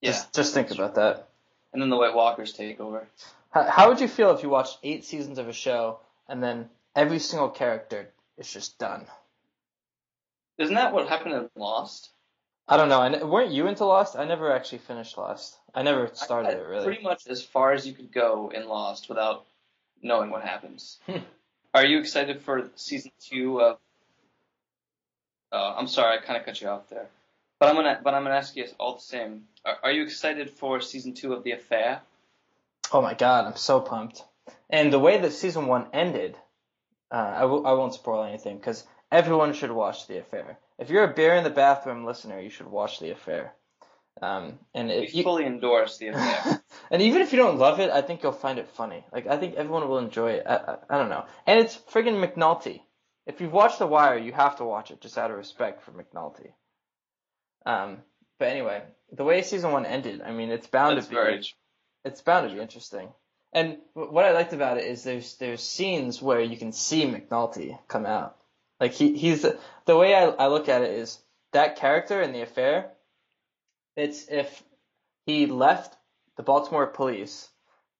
Yeah. 0.00 0.10
Just, 0.10 0.34
just 0.34 0.54
think 0.54 0.70
about 0.70 0.96
that. 0.96 1.28
And 1.72 1.80
then 1.80 1.88
the 1.88 1.96
White 1.96 2.14
Walkers 2.14 2.52
take 2.52 2.78
over. 2.78 3.08
How, 3.50 3.62
how 3.64 3.88
would 3.88 4.00
you 4.00 4.08
feel 4.08 4.30
if 4.32 4.42
you 4.42 4.50
watched 4.50 4.78
eight 4.82 5.04
seasons 5.04 5.38
of 5.38 5.48
a 5.48 5.52
show 5.52 6.00
and 6.28 6.42
then 6.42 6.68
every 6.94 7.18
single 7.18 7.48
character 7.48 8.10
is 8.36 8.52
just 8.52 8.78
done? 8.78 9.06
Isn't 10.58 10.74
that 10.74 10.92
what 10.92 11.08
happened 11.08 11.34
in 11.34 11.50
Lost? 11.56 12.10
I 12.68 12.76
don't 12.76 12.88
know. 12.88 13.00
I, 13.00 13.24
weren't 13.24 13.52
you 13.52 13.66
into 13.66 13.84
Lost? 13.86 14.16
I 14.16 14.24
never 14.24 14.52
actually 14.52 14.78
finished 14.78 15.16
Lost. 15.16 15.56
I 15.74 15.82
never 15.82 16.10
started 16.12 16.50
I, 16.50 16.52
it 16.52 16.66
really. 16.66 16.84
Pretty 16.84 17.02
much 17.02 17.26
as 17.26 17.42
far 17.42 17.72
as 17.72 17.86
you 17.86 17.94
could 17.94 18.12
go 18.12 18.52
in 18.54 18.68
Lost 18.68 19.08
without 19.08 19.46
knowing 20.02 20.30
what 20.30 20.42
happens. 20.42 20.98
Hmm. 21.06 21.18
Are 21.74 21.84
you 21.84 21.98
excited 21.98 22.42
for 22.42 22.68
season 22.76 23.12
two 23.20 23.60
of? 23.60 23.78
Uh, 25.50 25.74
I'm 25.76 25.86
sorry, 25.86 26.18
I 26.18 26.20
kind 26.20 26.38
of 26.38 26.44
cut 26.44 26.60
you 26.60 26.68
off 26.68 26.88
there, 26.90 27.08
but 27.58 27.68
I'm 27.68 27.74
gonna 27.74 28.00
but 28.02 28.14
I'm 28.14 28.22
gonna 28.22 28.34
ask 28.34 28.54
you 28.56 28.66
all 28.78 28.94
the 28.96 29.00
same. 29.00 29.44
Are, 29.64 29.78
are 29.84 29.92
you 29.92 30.02
excited 30.02 30.50
for 30.50 30.80
season 30.80 31.14
two 31.14 31.32
of 31.32 31.44
The 31.44 31.52
Affair? 31.52 32.00
Oh 32.92 33.00
my 33.00 33.14
god, 33.14 33.46
I'm 33.46 33.56
so 33.56 33.80
pumped! 33.80 34.24
And 34.68 34.92
the 34.92 34.98
way 34.98 35.18
that 35.18 35.32
season 35.32 35.66
one 35.66 35.86
ended, 35.92 36.36
uh, 37.10 37.32
I 37.36 37.40
w- 37.40 37.64
I 37.64 37.72
won't 37.72 37.94
spoil 37.94 38.24
anything 38.24 38.58
because 38.58 38.84
everyone 39.10 39.54
should 39.54 39.70
watch 39.70 40.06
The 40.06 40.18
Affair. 40.18 40.58
If 40.78 40.90
you're 40.90 41.04
a 41.04 41.14
beer 41.14 41.34
in 41.34 41.44
the 41.44 41.50
bathroom 41.50 42.04
listener, 42.04 42.40
you 42.40 42.50
should 42.50 42.68
watch 42.68 43.00
The 43.00 43.10
Affair. 43.10 43.54
Um, 44.22 44.58
and 44.74 44.90
if 44.90 45.12
we 45.12 45.18
you, 45.18 45.22
fully 45.22 45.46
endorse 45.46 45.98
the 45.98 46.08
affair. 46.08 46.62
and 46.90 47.02
even 47.02 47.22
if 47.22 47.32
you 47.32 47.38
don't 47.38 47.58
love 47.58 47.80
it, 47.80 47.90
I 47.90 48.02
think 48.02 48.22
you'll 48.22 48.32
find 48.32 48.58
it 48.58 48.68
funny. 48.68 49.04
Like 49.12 49.26
I 49.26 49.36
think 49.36 49.54
everyone 49.54 49.88
will 49.88 49.98
enjoy 49.98 50.32
it. 50.32 50.44
I, 50.46 50.56
I, 50.56 50.76
I 50.90 50.98
don't 50.98 51.10
know. 51.10 51.24
And 51.46 51.60
it's 51.60 51.76
friggin' 51.92 52.20
McNulty. 52.20 52.82
If 53.26 53.40
you've 53.40 53.52
watched 53.52 53.78
The 53.78 53.86
Wire, 53.86 54.18
you 54.18 54.32
have 54.32 54.56
to 54.56 54.64
watch 54.64 54.90
it 54.90 55.00
just 55.00 55.18
out 55.18 55.30
of 55.30 55.36
respect 55.36 55.82
for 55.82 55.92
McNulty. 55.92 56.52
Um, 57.66 57.98
but 58.38 58.48
anyway, 58.48 58.82
the 59.12 59.24
way 59.24 59.42
season 59.42 59.72
one 59.72 59.86
ended, 59.86 60.22
I 60.22 60.32
mean, 60.32 60.50
it's 60.50 60.66
bound 60.66 60.96
That's 60.96 61.06
to 61.06 61.10
be. 61.10 61.16
Very... 61.16 61.44
It's 62.04 62.22
bound 62.22 62.48
to 62.48 62.54
be 62.54 62.60
interesting. 62.60 63.08
And 63.52 63.78
what 63.94 64.24
I 64.24 64.32
liked 64.32 64.52
about 64.52 64.78
it 64.78 64.84
is 64.84 65.04
there's 65.04 65.36
there's 65.36 65.62
scenes 65.62 66.20
where 66.20 66.40
you 66.40 66.56
can 66.56 66.72
see 66.72 67.04
McNulty 67.04 67.78
come 67.88 68.06
out. 68.06 68.36
Like 68.80 68.92
he 68.92 69.16
he's 69.16 69.42
the 69.42 69.96
way 69.96 70.14
I 70.14 70.26
I 70.26 70.46
look 70.48 70.68
at 70.68 70.82
it 70.82 70.92
is 70.92 71.18
that 71.52 71.76
character 71.76 72.20
in 72.20 72.32
the 72.32 72.42
affair 72.42 72.92
it's 73.96 74.28
if 74.28 74.62
he 75.26 75.46
left 75.46 75.96
the 76.36 76.42
Baltimore 76.42 76.86
police 76.86 77.48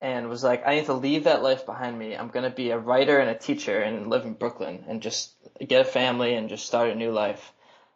and 0.00 0.28
was 0.28 0.44
like, 0.44 0.64
I 0.64 0.76
need 0.76 0.86
to 0.86 0.94
leave 0.94 1.24
that 1.24 1.42
life 1.42 1.66
behind 1.66 1.98
me. 1.98 2.16
I'm 2.16 2.28
gonna 2.28 2.50
be 2.50 2.70
a 2.70 2.78
writer 2.78 3.18
and 3.18 3.30
a 3.30 3.38
teacher 3.38 3.80
and 3.80 4.08
live 4.08 4.24
in 4.24 4.34
Brooklyn 4.34 4.84
and 4.88 5.02
just 5.02 5.34
get 5.66 5.80
a 5.80 5.84
family 5.84 6.34
and 6.34 6.48
just 6.48 6.66
start 6.66 6.90
a 6.90 6.94
new 6.94 7.10
life. 7.10 7.52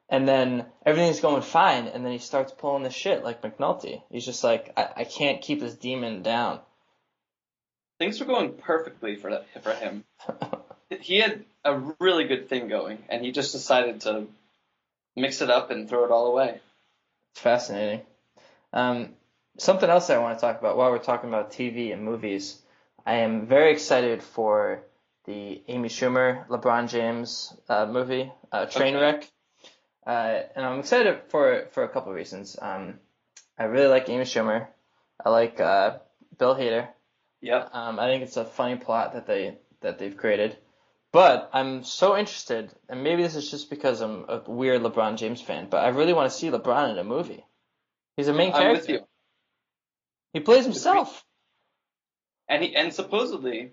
And 0.08 0.28
then 0.28 0.66
everything's 0.84 1.20
going 1.20 1.40
fine, 1.40 1.86
and 1.86 2.04
then 2.04 2.12
he 2.12 2.18
starts 2.18 2.52
pulling 2.52 2.82
the 2.82 2.90
shit 2.90 3.24
like 3.24 3.40
McNulty. 3.40 4.02
He's 4.10 4.26
just 4.26 4.44
like, 4.44 4.72
I, 4.76 4.88
I 4.96 5.04
can't 5.04 5.40
keep 5.40 5.60
this 5.60 5.74
demon 5.74 6.22
down. 6.22 6.60
Things 7.98 8.20
were 8.20 8.26
going 8.26 8.54
perfectly 8.54 9.16
for 9.16 9.30
that, 9.30 9.62
for 9.62 9.72
him. 9.72 10.04
he 11.00 11.18
had 11.18 11.44
a 11.64 11.80
really 12.00 12.24
good 12.24 12.48
thing 12.48 12.68
going, 12.68 12.98
and 13.08 13.24
he 13.24 13.32
just 13.32 13.52
decided 13.52 14.02
to 14.02 14.26
mix 15.16 15.40
it 15.42 15.50
up 15.50 15.70
and 15.70 15.88
throw 15.88 16.04
it 16.04 16.10
all 16.10 16.26
away. 16.26 16.60
It's 17.32 17.40
fascinating. 17.40 18.02
Um, 18.72 19.10
something 19.58 19.88
else 19.88 20.10
I 20.10 20.18
want 20.18 20.38
to 20.38 20.40
talk 20.40 20.58
about 20.58 20.76
while 20.76 20.90
we're 20.90 20.98
talking 20.98 21.28
about 21.28 21.52
TV 21.52 21.92
and 21.92 22.04
movies. 22.04 22.60
I 23.04 23.16
am 23.16 23.46
very 23.46 23.72
excited 23.72 24.22
for 24.22 24.82
the 25.24 25.62
Amy 25.68 25.88
Schumer 25.88 26.46
LeBron 26.48 26.88
James 26.88 27.54
uh, 27.68 27.86
movie, 27.86 28.32
uh, 28.50 28.66
Trainwreck. 28.66 29.16
Okay. 29.16 29.26
Uh, 30.04 30.42
and 30.56 30.66
I'm 30.66 30.80
excited 30.80 31.20
for 31.28 31.68
for 31.72 31.84
a 31.84 31.88
couple 31.88 32.10
of 32.10 32.16
reasons. 32.16 32.56
Um, 32.60 32.98
I 33.58 33.64
really 33.64 33.86
like 33.86 34.08
Amy 34.08 34.24
Schumer. 34.24 34.66
I 35.24 35.30
like 35.30 35.60
uh, 35.60 35.98
Bill 36.38 36.56
Hader. 36.56 36.88
Yeah. 37.40 37.68
Um, 37.72 38.00
I 38.00 38.06
think 38.06 38.22
it's 38.24 38.36
a 38.36 38.44
funny 38.44 38.76
plot 38.76 39.12
that 39.12 39.26
they 39.26 39.58
that 39.80 39.98
they've 39.98 40.16
created. 40.16 40.56
But 41.12 41.50
I'm 41.52 41.84
so 41.84 42.16
interested, 42.16 42.72
and 42.88 43.04
maybe 43.04 43.22
this 43.22 43.36
is 43.36 43.50
just 43.50 43.68
because 43.68 44.00
I'm 44.00 44.24
a 44.28 44.42
weird 44.46 44.80
LeBron 44.80 45.18
James 45.18 45.42
fan, 45.42 45.68
but 45.68 45.84
I 45.84 45.88
really 45.88 46.14
want 46.14 46.30
to 46.30 46.36
see 46.36 46.48
LeBron 46.48 46.90
in 46.90 46.98
a 46.98 47.04
movie. 47.04 47.44
He's 48.16 48.28
a 48.28 48.32
main 48.32 48.52
I'm 48.52 48.62
character. 48.62 48.80
With 48.80 48.88
you. 48.88 49.06
He 50.32 50.40
plays 50.40 50.64
himself. 50.64 51.24
And 52.48 52.62
he 52.62 52.74
and 52.74 52.94
supposedly, 52.94 53.72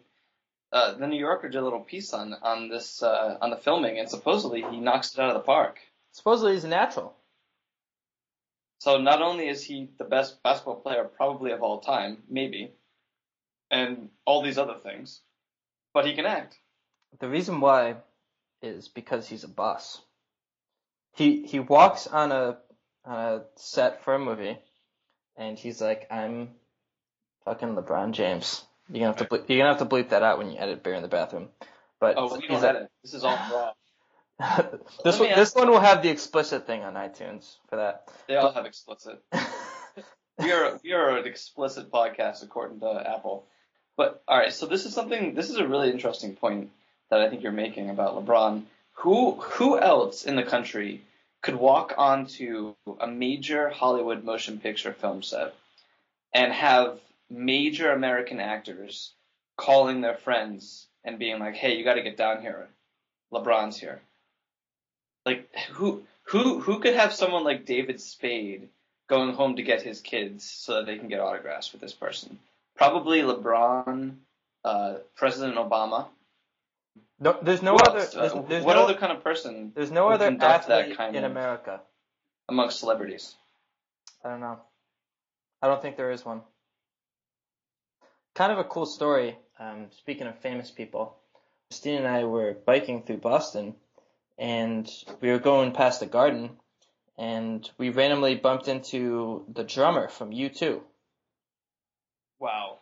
uh, 0.74 0.96
the 0.96 1.08
New 1.08 1.17
Yorker 1.17 1.48
did 1.48 1.60
a 1.60 1.63
little 1.63 1.79
piece 1.79 2.13
on 2.13 2.34
on 2.41 2.67
this 2.67 3.01
uh, 3.01 3.38
on 3.41 3.51
the 3.51 3.58
filming, 3.58 4.00
and 4.00 4.10
supposedly 4.10 4.62
he 4.62 4.79
knocks 4.81 5.13
it 5.13 5.19
out 5.22 5.29
of 5.29 5.36
the 5.36 5.39
park. 5.39 5.79
Supposedly 6.12 6.53
he's 6.53 6.65
a 6.65 6.69
natural. 6.69 7.15
So 8.79 8.98
not 8.98 9.22
only 9.22 9.48
is 9.48 9.63
he 9.63 9.89
the 9.98 10.05
best 10.05 10.41
basketball 10.43 10.75
player 10.75 11.03
probably 11.05 11.51
of 11.51 11.63
all 11.63 11.79
time, 11.79 12.24
maybe, 12.29 12.74
and 13.72 14.10
all 14.25 14.41
these 14.41 14.58
other 14.58 14.75
things, 14.81 15.22
but 15.93 16.05
he 16.05 16.15
can 16.15 16.25
act. 16.25 16.58
The 17.19 17.27
reason 17.29 17.59
why 17.59 17.95
is 18.61 18.87
because 18.87 19.27
he's 19.27 19.43
a 19.43 19.47
boss. 19.49 20.01
He 21.15 21.45
he 21.45 21.59
walks 21.59 22.07
on 22.07 22.31
a 22.31 22.57
on 23.05 23.19
a 23.19 23.41
set 23.55 24.03
for 24.03 24.13
a 24.13 24.19
movie, 24.19 24.57
and 25.35 25.57
he's 25.57 25.81
like, 25.81 26.07
"I'm 26.11 26.49
fucking 27.45 27.75
LeBron 27.75 28.11
James." 28.11 28.63
You're 28.89 28.99
gonna 28.99 29.07
have 29.07 29.17
to 29.17 29.25
ble- 29.25 29.45
you're 29.47 29.59
gonna 29.59 29.77
have 29.77 29.79
to 29.79 29.85
bleep 29.95 30.09
that 30.09 30.23
out 30.23 30.37
when 30.37 30.51
you 30.51 30.57
edit 30.57 30.83
"Bear 30.83 30.93
in 30.93 31.01
the 31.01 31.07
Bathroom." 31.09 31.49
But 31.99 32.15
Oh, 32.17 32.35
we 32.37 32.47
don't 32.47 32.61
like- 32.61 32.75
edit. 32.75 32.91
This 33.03 33.13
is 33.15 33.23
all 33.23 33.35
raw. 33.51 33.73
this 35.03 35.19
one, 35.19 35.29
this 35.29 35.53
one 35.53 35.69
will 35.69 35.79
have 35.81 36.01
the 36.01 36.09
explicit 36.09 36.65
thing 36.65 36.83
on 36.83 36.93
iTunes 36.93 37.57
for 37.69 37.75
that. 37.77 38.07
They 38.27 38.37
all 38.37 38.53
have 38.53 38.65
explicit. 38.65 39.21
we 40.37 40.51
are 40.53 40.79
we 40.83 40.93
are 40.93 41.17
an 41.17 41.25
explicit 41.27 41.91
podcast 41.91 42.43
according 42.43 42.79
to 42.79 43.03
Apple. 43.05 43.45
But 43.97 44.23
all 44.27 44.37
right, 44.37 44.53
so 44.53 44.65
this 44.65 44.85
is 44.85 44.93
something. 44.93 45.33
This 45.35 45.49
is 45.49 45.57
a 45.57 45.67
really 45.67 45.91
interesting 45.91 46.35
point 46.35 46.69
that 47.09 47.21
I 47.21 47.29
think 47.29 47.43
you're 47.43 47.51
making 47.51 47.89
about 47.89 48.15
LeBron. 48.15 48.63
Who 48.93 49.31
who 49.31 49.79
else 49.79 50.25
in 50.25 50.35
the 50.35 50.43
country 50.43 51.01
could 51.41 51.55
walk 51.55 51.93
onto 51.97 52.75
a 52.99 53.07
major 53.07 53.69
Hollywood 53.69 54.23
motion 54.23 54.59
picture 54.59 54.93
film 54.93 55.23
set 55.23 55.53
and 56.33 56.51
have 56.51 56.99
major 57.29 57.91
American 57.91 58.39
actors 58.39 59.13
calling 59.57 60.01
their 60.01 60.15
friends 60.15 60.87
and 61.03 61.17
being 61.19 61.39
like, 61.39 61.55
"Hey, 61.55 61.77
you 61.77 61.83
got 61.83 61.95
to 61.95 62.01
get 62.01 62.17
down 62.17 62.41
here. 62.41 62.67
LeBron's 63.31 63.77
here." 63.77 64.01
Like 65.25 65.53
who 65.71 66.03
who 66.23 66.59
who 66.59 66.79
could 66.79 66.95
have 66.95 67.13
someone 67.13 67.43
like 67.43 67.65
David 67.65 68.01
Spade 68.01 68.69
going 69.07 69.33
home 69.33 69.55
to 69.55 69.63
get 69.63 69.81
his 69.81 70.01
kids 70.01 70.43
so 70.49 70.75
that 70.75 70.85
they 70.85 70.97
can 70.97 71.07
get 71.07 71.19
autographs 71.19 71.71
with 71.71 71.81
this 71.81 71.93
person? 71.93 72.37
Probably 72.75 73.21
LeBron, 73.21 74.15
uh, 74.63 74.95
President 75.15 75.57
Obama. 75.57 76.07
No, 77.19 77.38
there's 77.41 77.61
no 77.61 77.75
other. 77.75 77.99
There's, 77.99 78.33
there's 78.47 78.63
what 78.63 78.75
no, 78.75 78.83
other 78.83 78.93
kind 78.93 79.11
of 79.11 79.23
person 79.23 79.73
there's 79.75 79.91
no 79.91 80.09
other 80.09 80.25
conduct 80.25 80.67
that 80.67 80.81
athlete 80.81 80.97
kind 80.97 81.15
in 81.15 81.23
of- 81.23 81.31
America. 81.31 81.81
amongst 82.47 82.79
celebrities? 82.79 83.35
I 84.23 84.29
don't 84.29 84.39
know. 84.39 84.59
I 85.61 85.67
don't 85.67 85.81
think 85.81 85.97
there 85.97 86.11
is 86.11 86.25
one. 86.25 86.41
Kind 88.35 88.51
of 88.51 88.57
a 88.57 88.63
cool 88.63 88.85
story. 88.85 89.38
Um, 89.59 89.88
speaking 89.97 90.27
of 90.27 90.39
famous 90.39 90.71
people, 90.71 91.17
Christine 91.69 91.97
and 91.97 92.07
I 92.07 92.23
were 92.23 92.53
biking 92.65 93.03
through 93.03 93.17
Boston, 93.17 93.75
and 94.38 94.89
we 95.19 95.29
were 95.31 95.39
going 95.39 95.73
past 95.73 95.99
the 95.99 96.05
garden, 96.05 96.51
and 97.17 97.69
we 97.77 97.89
randomly 97.89 98.35
bumped 98.35 98.69
into 98.69 99.43
the 99.53 99.65
drummer 99.65 100.07
from 100.07 100.31
U2. 100.31 100.79
Wow. 102.39 102.77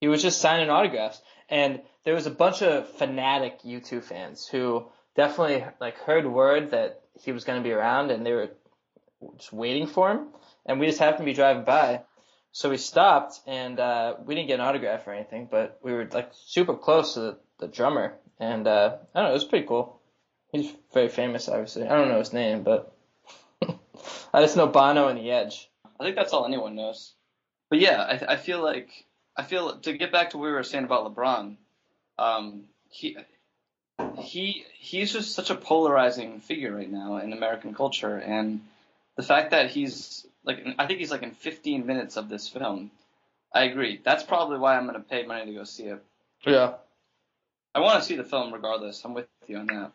He 0.00 0.08
was 0.08 0.22
just 0.22 0.40
signing 0.40 0.68
autographs, 0.68 1.22
and 1.48 1.80
there 2.04 2.14
was 2.14 2.26
a 2.26 2.30
bunch 2.30 2.62
of 2.62 2.88
fanatic 2.88 3.62
U2 3.62 4.02
fans 4.02 4.46
who 4.46 4.86
definitely 5.14 5.64
like 5.80 5.98
heard 5.98 6.26
word 6.26 6.70
that 6.70 7.02
he 7.20 7.32
was 7.32 7.44
going 7.44 7.60
to 7.60 7.64
be 7.66 7.72
around, 7.72 8.10
and 8.10 8.24
they 8.24 8.32
were 8.32 8.50
just 9.36 9.52
waiting 9.52 9.86
for 9.86 10.10
him. 10.10 10.28
And 10.66 10.80
we 10.80 10.86
just 10.86 10.98
happened 10.98 11.20
to 11.20 11.24
be 11.24 11.32
driving 11.32 11.64
by, 11.64 12.02
so 12.52 12.70
we 12.70 12.76
stopped, 12.76 13.40
and 13.46 13.78
uh, 13.78 14.14
we 14.24 14.34
didn't 14.34 14.48
get 14.48 14.60
an 14.60 14.66
autograph 14.66 15.06
or 15.06 15.12
anything, 15.12 15.48
but 15.50 15.78
we 15.82 15.92
were 15.92 16.08
like 16.12 16.30
super 16.32 16.74
close 16.74 17.14
to 17.14 17.20
the, 17.20 17.38
the 17.60 17.68
drummer, 17.68 18.14
and 18.40 18.66
uh, 18.66 18.96
I 19.14 19.20
don't 19.20 19.28
know, 19.28 19.30
it 19.30 19.34
was 19.34 19.44
pretty 19.44 19.66
cool. 19.66 20.00
He's 20.52 20.72
very 20.92 21.08
famous, 21.08 21.48
obviously. 21.48 21.86
I 21.86 21.96
don't 21.96 22.08
know 22.08 22.18
his 22.18 22.32
name, 22.32 22.62
but 22.62 22.96
I 24.32 24.40
just 24.40 24.56
know 24.56 24.66
Bono 24.66 25.08
and 25.08 25.18
The 25.18 25.30
Edge. 25.30 25.70
I 25.98 26.04
think 26.04 26.16
that's 26.16 26.32
all 26.32 26.46
anyone 26.46 26.76
knows. 26.76 27.14
But 27.68 27.80
yeah, 27.80 28.00
I, 28.00 28.34
I 28.34 28.36
feel 28.36 28.62
like 28.62 29.05
I 29.36 29.42
feel 29.42 29.78
to 29.78 29.92
get 29.92 30.12
back 30.12 30.30
to 30.30 30.38
what 30.38 30.46
we 30.46 30.52
were 30.52 30.62
saying 30.62 30.84
about 30.84 31.14
LeBron. 31.14 31.56
Um, 32.18 32.64
he 32.88 33.16
he 34.18 34.64
he's 34.74 35.12
just 35.12 35.34
such 35.34 35.50
a 35.50 35.54
polarizing 35.54 36.40
figure 36.40 36.74
right 36.74 36.90
now 36.90 37.18
in 37.18 37.32
American 37.32 37.74
culture, 37.74 38.16
and 38.16 38.60
the 39.16 39.22
fact 39.22 39.50
that 39.50 39.70
he's 39.70 40.26
like 40.44 40.64
I 40.78 40.86
think 40.86 41.00
he's 41.00 41.10
like 41.10 41.22
in 41.22 41.32
15 41.32 41.86
minutes 41.86 42.16
of 42.16 42.28
this 42.28 42.48
film. 42.48 42.90
I 43.52 43.64
agree. 43.64 44.00
That's 44.04 44.22
probably 44.22 44.58
why 44.58 44.76
I'm 44.76 44.86
going 44.86 45.00
to 45.00 45.08
pay 45.08 45.24
money 45.24 45.46
to 45.46 45.58
go 45.58 45.64
see 45.64 45.84
it. 45.84 46.02
Yeah. 46.44 46.74
I 47.74 47.80
want 47.80 48.00
to 48.00 48.06
see 48.06 48.16
the 48.16 48.24
film 48.24 48.52
regardless. 48.52 49.02
I'm 49.04 49.14
with 49.14 49.28
you 49.46 49.56
on 49.56 49.66
that. 49.68 49.92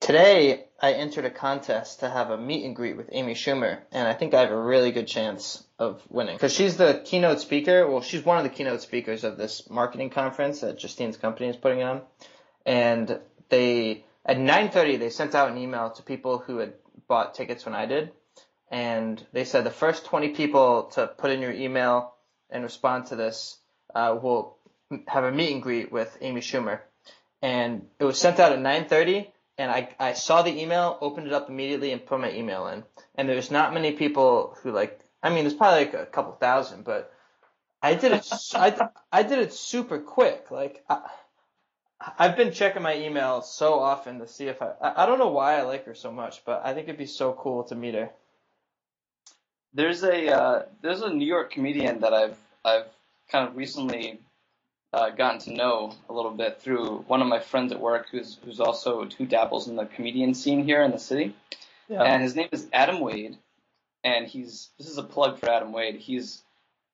Today, 0.00 0.64
I 0.80 0.94
entered 0.94 1.26
a 1.26 1.30
contest 1.30 2.00
to 2.00 2.08
have 2.08 2.30
a 2.30 2.38
meet 2.38 2.64
and 2.64 2.74
greet 2.74 2.96
with 2.96 3.10
Amy 3.12 3.34
Schumer, 3.34 3.80
and 3.92 4.08
I 4.08 4.14
think 4.14 4.32
I 4.32 4.40
have 4.40 4.50
a 4.50 4.60
really 4.60 4.92
good 4.92 5.06
chance 5.06 5.62
of 5.78 6.02
winning. 6.08 6.36
Because 6.36 6.54
she's 6.54 6.78
the 6.78 7.02
keynote 7.04 7.40
speaker, 7.40 7.86
well, 7.86 8.00
she's 8.00 8.24
one 8.24 8.38
of 8.38 8.42
the 8.42 8.50
keynote 8.50 8.80
speakers 8.80 9.24
of 9.24 9.36
this 9.36 9.68
marketing 9.68 10.08
conference 10.08 10.62
that 10.62 10.78
Justine's 10.78 11.18
company 11.18 11.48
is 11.48 11.56
putting 11.56 11.82
on. 11.82 12.00
And 12.64 13.20
they, 13.50 14.04
at 14.24 14.38
9.30, 14.38 14.98
they 14.98 15.10
sent 15.10 15.34
out 15.34 15.50
an 15.50 15.58
email 15.58 15.90
to 15.90 16.02
people 16.02 16.38
who 16.38 16.58
had 16.58 16.72
bought 17.06 17.34
tickets 17.34 17.66
when 17.66 17.74
I 17.74 17.84
did. 17.84 18.10
And 18.70 19.24
they 19.32 19.44
said 19.44 19.64
the 19.64 19.70
first 19.70 20.06
20 20.06 20.30
people 20.30 20.84
to 20.94 21.08
put 21.08 21.30
in 21.30 21.42
your 21.42 21.52
email 21.52 22.14
and 22.48 22.62
respond 22.62 23.06
to 23.06 23.16
this 23.16 23.58
uh, 23.94 24.18
will 24.20 24.56
have 25.06 25.24
a 25.24 25.30
meet 25.30 25.52
and 25.52 25.62
greet 25.62 25.92
with 25.92 26.16
Amy 26.22 26.40
Schumer. 26.40 26.80
And 27.42 27.86
it 27.98 28.04
was 28.04 28.18
sent 28.18 28.40
out 28.40 28.52
at 28.52 28.58
9.30 28.58 29.26
and 29.60 29.70
I, 29.70 29.88
I 29.98 30.12
saw 30.14 30.40
the 30.40 30.58
email, 30.58 30.96
opened 31.02 31.26
it 31.26 31.34
up 31.34 31.50
immediately, 31.50 31.92
and 31.92 32.04
put 32.04 32.18
my 32.18 32.32
email 32.32 32.66
in. 32.68 32.82
And 33.14 33.28
there's 33.28 33.50
not 33.50 33.74
many 33.74 33.92
people 33.92 34.56
who 34.62 34.72
like. 34.72 34.98
I 35.22 35.28
mean, 35.28 35.44
there's 35.44 35.54
probably 35.54 35.84
like 35.84 35.94
a 35.94 36.06
couple 36.06 36.32
thousand, 36.32 36.84
but 36.84 37.12
I 37.82 37.94
did 37.94 38.12
it. 38.12 38.26
I, 38.54 38.88
I 39.12 39.22
did 39.22 39.38
it 39.38 39.52
super 39.52 39.98
quick. 39.98 40.50
Like 40.50 40.82
I, 40.88 41.10
I've 42.18 42.38
been 42.38 42.52
checking 42.52 42.82
my 42.82 42.96
email 42.96 43.42
so 43.42 43.74
often 43.74 44.18
to 44.20 44.26
see 44.26 44.46
if 44.46 44.62
I, 44.62 44.72
I. 44.80 45.02
I 45.02 45.06
don't 45.06 45.18
know 45.18 45.28
why 45.28 45.58
I 45.58 45.62
like 45.62 45.84
her 45.84 45.94
so 45.94 46.10
much, 46.10 46.42
but 46.46 46.62
I 46.64 46.72
think 46.72 46.88
it'd 46.88 46.96
be 46.96 47.04
so 47.04 47.34
cool 47.34 47.64
to 47.64 47.74
meet 47.74 47.94
her. 47.94 48.10
There's 49.74 50.02
a 50.02 50.34
uh, 50.34 50.62
there's 50.80 51.02
a 51.02 51.12
New 51.12 51.26
York 51.26 51.52
comedian 51.52 52.00
that 52.00 52.14
I've 52.14 52.38
I've 52.64 52.86
kind 53.30 53.46
of 53.46 53.56
recently 53.56 54.20
uh, 54.92 55.10
gotten 55.10 55.38
to 55.40 55.52
know 55.52 55.94
a 56.08 56.12
little 56.12 56.30
bit 56.32 56.60
through 56.60 57.04
one 57.06 57.22
of 57.22 57.28
my 57.28 57.38
friends 57.38 57.72
at 57.72 57.80
work 57.80 58.08
who's 58.10 58.38
who's 58.44 58.60
also 58.60 59.06
who 59.16 59.26
dabbles 59.26 59.68
in 59.68 59.76
the 59.76 59.86
comedian 59.86 60.34
scene 60.34 60.64
here 60.64 60.82
in 60.82 60.90
the 60.90 60.98
city, 60.98 61.34
Yeah. 61.88 62.02
and 62.02 62.22
his 62.22 62.34
name 62.34 62.48
is 62.52 62.68
Adam 62.72 63.00
Wade, 63.00 63.36
and 64.02 64.26
he's 64.26 64.70
this 64.78 64.88
is 64.88 64.98
a 64.98 65.02
plug 65.02 65.38
for 65.38 65.48
Adam 65.48 65.72
Wade. 65.72 65.96
He's 65.96 66.42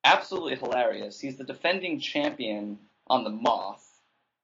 absolutely 0.05 0.57
hilarious. 0.57 1.21
He's 1.21 1.37
the 1.37 1.45
defending 1.45 1.99
champion 2.01 2.79
on 3.07 3.25
the 3.25 3.31
Moth. 3.31 3.83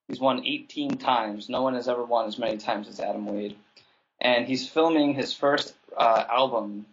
He's 0.08 0.18
won 0.20 0.44
18 0.44 0.98
times. 0.98 1.48
No 1.48 1.62
one 1.62 1.74
has 1.74 1.88
ever 1.88 2.04
won 2.04 2.26
as 2.26 2.38
many 2.38 2.56
times 2.58 2.88
as 2.88 3.00
Adam 3.00 3.26
Wade, 3.26 3.56
and 4.20 4.46
he's 4.46 4.66
filming 4.68 5.14
his 5.14 5.32
first 5.34 5.74
uh, 5.96 6.24
album, 6.30 6.86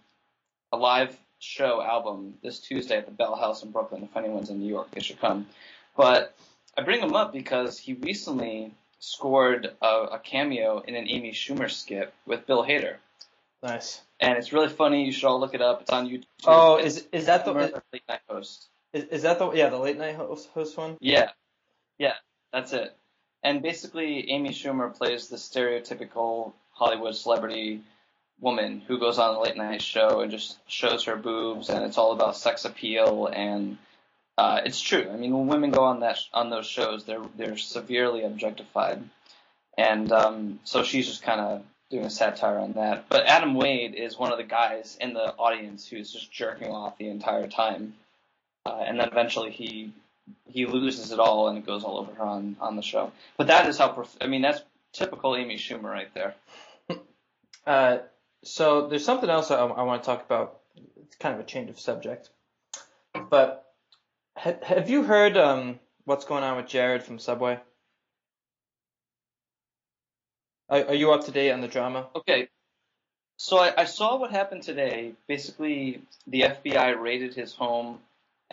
a 0.74 0.78
live 0.78 1.18
show 1.40 1.82
album, 1.82 2.34
this 2.44 2.60
Tuesday 2.60 2.98
at 2.98 3.06
the 3.06 3.12
Bell 3.14 3.36
House 3.36 3.64
in 3.64 3.72
Brooklyn. 3.72 4.04
If 4.04 4.18
anyone's 4.18 4.50
in 4.50 4.60
New 4.60 4.68
York, 4.68 4.92
they 4.92 5.00
should 5.00 5.22
come. 5.22 5.48
But 5.96 6.36
I 6.78 6.84
bring 6.84 7.02
him 7.02 7.16
up 7.16 7.34
because 7.34 7.78
he 7.78 7.94
recently 7.94 8.74
scored 9.00 9.72
a, 9.82 9.86
a 9.86 10.20
cameo 10.20 10.80
in 10.80 10.96
an 10.96 11.08
Amy 11.10 11.32
Schumer 11.32 11.70
skit 11.70 12.14
with 12.26 12.46
Bill 12.46 12.64
Hader. 12.64 12.98
nice. 13.64 14.02
And 14.20 14.38
it's 14.38 14.52
really 14.52 14.70
funny. 14.70 15.06
You 15.06 15.12
should 15.14 15.26
all 15.28 15.40
look 15.40 15.54
it 15.54 15.62
up. 15.62 15.82
It's 15.82 15.92
on 15.92 16.10
YouTube. 16.10 16.26
Oh, 16.46 16.78
is 16.78 17.08
is 17.14 17.28
that 17.28 17.46
the 17.46 17.54
Murder 17.54 17.82
Late 17.94 18.04
Night 18.10 18.20
Host. 18.28 18.68
is, 18.92 19.06
is 19.06 19.22
that 19.22 19.40
the 19.40 19.52
yeah 19.52 19.70
the 19.70 19.78
late 19.78 19.98
night 19.98 20.16
host, 20.16 20.50
host 20.54 20.78
one? 20.78 20.98
Yeah, 21.00 21.30
yeah, 21.98 22.16
that's 22.52 22.74
it. 22.74 22.96
And 23.44 23.62
basically, 23.62 24.30
Amy 24.30 24.50
Schumer 24.50 24.94
plays 24.94 25.30
the 25.30 25.38
stereotypical 25.38 26.52
Hollywood 26.72 27.16
celebrity 27.16 27.82
woman 28.42 28.82
who 28.86 29.00
goes 29.00 29.20
on 29.20 29.36
a 29.36 29.42
late 29.42 29.56
night 29.56 29.82
show 29.82 30.20
and 30.20 30.32
just 30.32 30.58
shows 30.68 31.06
her 31.06 31.16
boobs, 31.16 31.70
and 31.70 31.86
it's 31.86 31.98
all 31.98 32.12
about 32.12 32.36
sex 32.36 32.66
appeal. 32.66 33.28
And 33.28 33.78
uh, 34.40 34.62
it's 34.64 34.80
true. 34.80 35.06
I 35.12 35.18
mean, 35.18 35.38
when 35.38 35.48
women 35.48 35.70
go 35.70 35.84
on 35.84 36.00
that 36.00 36.18
on 36.34 36.50
those 36.50 36.66
shows, 36.66 37.04
they're 37.04 37.26
they're 37.36 37.58
severely 37.58 38.24
objectified. 38.24 39.04
And 39.78 40.10
um, 40.14 40.60
so 40.64 40.82
she's 40.82 41.08
just 41.08 41.24
kind 41.24 41.42
of 41.42 41.64
doing 41.90 42.06
a 42.06 42.10
satire 42.10 42.58
on 42.58 42.72
that. 42.74 43.10
But 43.10 43.26
Adam 43.26 43.54
Wade 43.54 43.96
is 43.96 44.18
one 44.18 44.32
of 44.32 44.38
the 44.38 44.46
guys 44.46 44.98
in 45.02 45.14
the 45.14 45.36
audience 45.36 45.86
who's 45.86 46.14
just 46.14 46.32
jerking 46.32 46.70
off 46.70 46.98
the 46.98 47.10
entire 47.10 47.48
time. 47.50 47.96
Uh, 48.66 48.82
and 48.88 48.98
then 48.98 49.10
eventually 49.10 49.52
he 49.52 49.92
he 50.46 50.66
loses 50.66 51.12
it 51.12 51.20
all 51.20 51.50
and 51.50 51.58
it 51.58 51.66
goes 51.66 51.84
all 51.84 51.98
over 51.98 52.14
her 52.14 52.24
on, 52.24 52.56
on 52.62 52.78
the 52.78 52.82
show. 52.82 53.12
But 53.36 53.48
that 53.48 53.68
is 53.68 53.78
how 53.78 54.06
I 54.22 54.28
mean 54.28 54.42
that's 54.42 54.62
typical 54.94 55.36
Amy 55.36 55.58
Schumer 55.58 55.92
right 55.92 56.14
there. 56.14 56.36
Uh, 57.68 58.00
so 58.44 58.88
there's 58.88 59.06
something 59.06 59.30
else 59.30 59.52
I, 59.52 59.58
I 59.58 59.84
want 59.84 60.02
to 60.02 60.06
talk 60.08 60.26
about. 60.26 60.62
It's 61.04 61.16
kind 61.18 61.36
of 61.36 61.42
a 61.42 61.44
change 61.44 61.70
of 61.70 61.80
subject, 61.80 62.30
but 63.30 63.69
ha- 64.38 64.58
have 64.64 64.90
you 64.90 65.04
heard 65.04 65.38
um, 65.38 65.80
what's 66.06 66.26
going 66.26 66.44
on 66.44 66.58
with 66.58 66.68
Jared 66.68 67.04
from 67.04 67.20
Subway? 67.20 67.60
Are, 70.70 70.86
are 70.90 70.96
you 70.96 71.12
up 71.14 71.26
to 71.26 71.32
date 71.32 71.52
on 71.52 71.62
the 71.62 71.68
drama? 71.68 72.08
Okay, 72.16 72.48
So 73.38 73.58
I, 73.60 73.74
I 73.82 73.86
saw 73.86 74.18
what 74.18 74.32
happened 74.32 74.64
today. 74.64 75.14
Basically, 75.28 76.02
the 76.28 76.42
FBI 76.44 77.00
raided 77.00 77.36
his 77.36 77.54
home, 77.54 78.00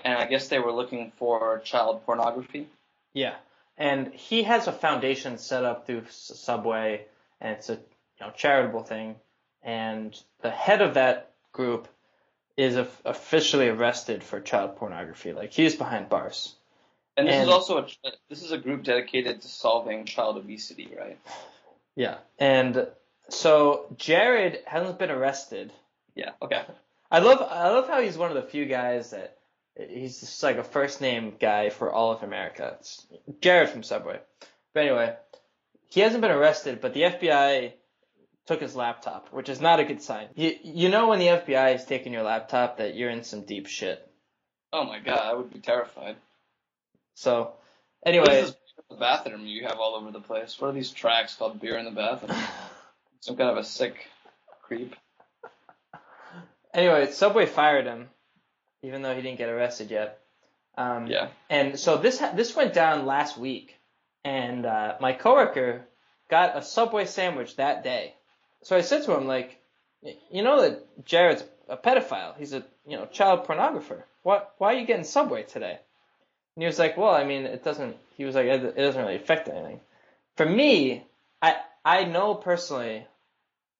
and 0.04 0.18
I 0.18 0.26
guess 0.26 0.48
they 0.48 0.58
were 0.58 0.72
looking 0.72 1.12
for 1.16 1.60
child 1.64 2.04
pornography. 2.06 2.68
Yeah, 3.14 3.34
and 3.78 4.12
he 4.14 4.44
has 4.44 4.68
a 4.68 4.72
foundation 4.72 5.38
set 5.38 5.64
up 5.64 5.86
through 5.86 6.04
Subway, 6.10 7.06
and 7.40 7.52
it's 7.56 7.70
a 7.70 7.74
you 7.74 7.80
know 8.20 8.32
charitable 8.36 8.84
thing. 8.84 9.16
And 9.62 10.18
the 10.42 10.50
head 10.50 10.82
of 10.82 10.94
that 10.94 11.32
group 11.52 11.88
is 12.56 12.76
officially 13.04 13.68
arrested 13.68 14.24
for 14.24 14.40
child 14.40 14.76
pornography. 14.76 15.32
Like 15.32 15.52
he's 15.52 15.74
behind 15.74 16.08
bars. 16.08 16.54
And 17.16 17.28
this 17.28 17.34
and, 17.34 17.44
is 17.44 17.48
also 17.48 17.78
a 17.78 17.86
this 18.28 18.42
is 18.42 18.52
a 18.52 18.58
group 18.58 18.84
dedicated 18.84 19.40
to 19.42 19.48
solving 19.48 20.04
child 20.04 20.36
obesity, 20.36 20.94
right? 20.98 21.18
Yeah, 21.94 22.18
and 22.38 22.86
so 23.30 23.86
Jared 23.96 24.60
hasn't 24.66 24.98
been 24.98 25.10
arrested. 25.10 25.72
Yeah. 26.14 26.30
Okay. 26.42 26.62
I 27.10 27.20
love 27.20 27.40
I 27.40 27.68
love 27.68 27.88
how 27.88 28.00
he's 28.00 28.18
one 28.18 28.30
of 28.30 28.36
the 28.36 28.50
few 28.50 28.66
guys 28.66 29.10
that 29.10 29.36
he's 29.76 30.20
just 30.20 30.42
like 30.42 30.58
a 30.58 30.64
first 30.64 31.00
name 31.00 31.34
guy 31.38 31.70
for 31.70 31.90
all 31.90 32.12
of 32.12 32.22
America. 32.22 32.76
It's 32.80 33.06
Jared 33.40 33.70
from 33.70 33.82
Subway. 33.82 34.20
But 34.74 34.80
anyway, 34.80 35.16
he 35.88 36.00
hasn't 36.00 36.20
been 36.20 36.30
arrested, 36.30 36.80
but 36.80 36.92
the 36.92 37.02
FBI 37.02 37.72
took 38.46 38.60
his 38.60 38.76
laptop, 38.76 39.32
which 39.32 39.48
is 39.48 39.60
not 39.60 39.80
a 39.80 39.84
good 39.84 40.02
sign. 40.02 40.28
You 40.34 40.54
you 40.62 40.88
know 40.88 41.08
when 41.08 41.18
the 41.18 41.26
FBI 41.26 41.74
is 41.74 41.84
taking 41.84 42.12
your 42.12 42.22
laptop 42.22 42.78
that 42.78 42.94
you're 42.94 43.10
in 43.10 43.24
some 43.24 43.42
deep 43.42 43.66
shit. 43.66 44.06
Oh 44.72 44.84
my 44.84 44.98
god, 44.98 45.20
I 45.22 45.34
would 45.34 45.52
be 45.52 45.60
terrified. 45.60 46.16
So, 47.14 47.54
anyway, 48.04 48.46
the 48.90 48.96
bathroom 48.96 49.46
you 49.46 49.64
have 49.64 49.78
all 49.78 49.94
over 49.94 50.10
the 50.10 50.20
place. 50.20 50.60
What 50.60 50.68
are 50.68 50.72
these 50.72 50.90
tracks 50.90 51.34
called 51.34 51.60
beer 51.60 51.78
in 51.78 51.84
the 51.84 51.90
bathroom? 51.90 52.36
Some 53.20 53.36
kind 53.36 53.50
of 53.50 53.56
a 53.56 53.64
sick 53.64 54.08
creep. 54.62 54.94
Anyway, 56.74 57.10
Subway 57.10 57.46
fired 57.46 57.86
him, 57.86 58.08
even 58.82 59.02
though 59.02 59.14
he 59.14 59.22
didn't 59.22 59.38
get 59.38 59.48
arrested 59.48 59.90
yet. 59.90 60.20
Um, 60.76 61.06
yeah. 61.06 61.28
And 61.48 61.80
so 61.80 61.96
this 61.96 62.18
this 62.34 62.54
went 62.54 62.74
down 62.74 63.06
last 63.06 63.38
week, 63.38 63.74
and 64.24 64.66
uh, 64.66 64.96
my 65.00 65.14
coworker 65.14 65.86
got 66.28 66.56
a 66.56 66.62
Subway 66.62 67.06
sandwich 67.06 67.56
that 67.56 67.82
day. 67.82 68.14
So 68.66 68.76
I 68.76 68.80
said 68.80 69.04
to 69.04 69.16
him 69.16 69.28
like, 69.28 69.60
you 70.28 70.42
know 70.42 70.62
that 70.62 71.04
Jared's 71.04 71.44
a 71.68 71.76
pedophile. 71.76 72.36
He's 72.36 72.52
a 72.52 72.64
you 72.84 72.96
know 72.96 73.06
child 73.06 73.46
pornographer. 73.46 74.02
What? 74.24 74.56
Why 74.58 74.74
are 74.74 74.76
you 74.76 74.84
getting 74.84 75.04
Subway 75.04 75.44
today? 75.44 75.78
And 76.56 76.62
he 76.62 76.66
was 76.66 76.76
like, 76.76 76.96
well, 76.96 77.14
I 77.14 77.22
mean, 77.22 77.44
it 77.44 77.62
doesn't. 77.62 77.96
He 78.16 78.24
was 78.24 78.34
like, 78.34 78.46
it 78.46 78.76
doesn't 78.76 79.00
really 79.00 79.14
affect 79.14 79.46
anything. 79.48 79.78
For 80.36 80.44
me, 80.44 81.04
I 81.40 81.58
I 81.84 82.04
know 82.06 82.34
personally, 82.34 83.06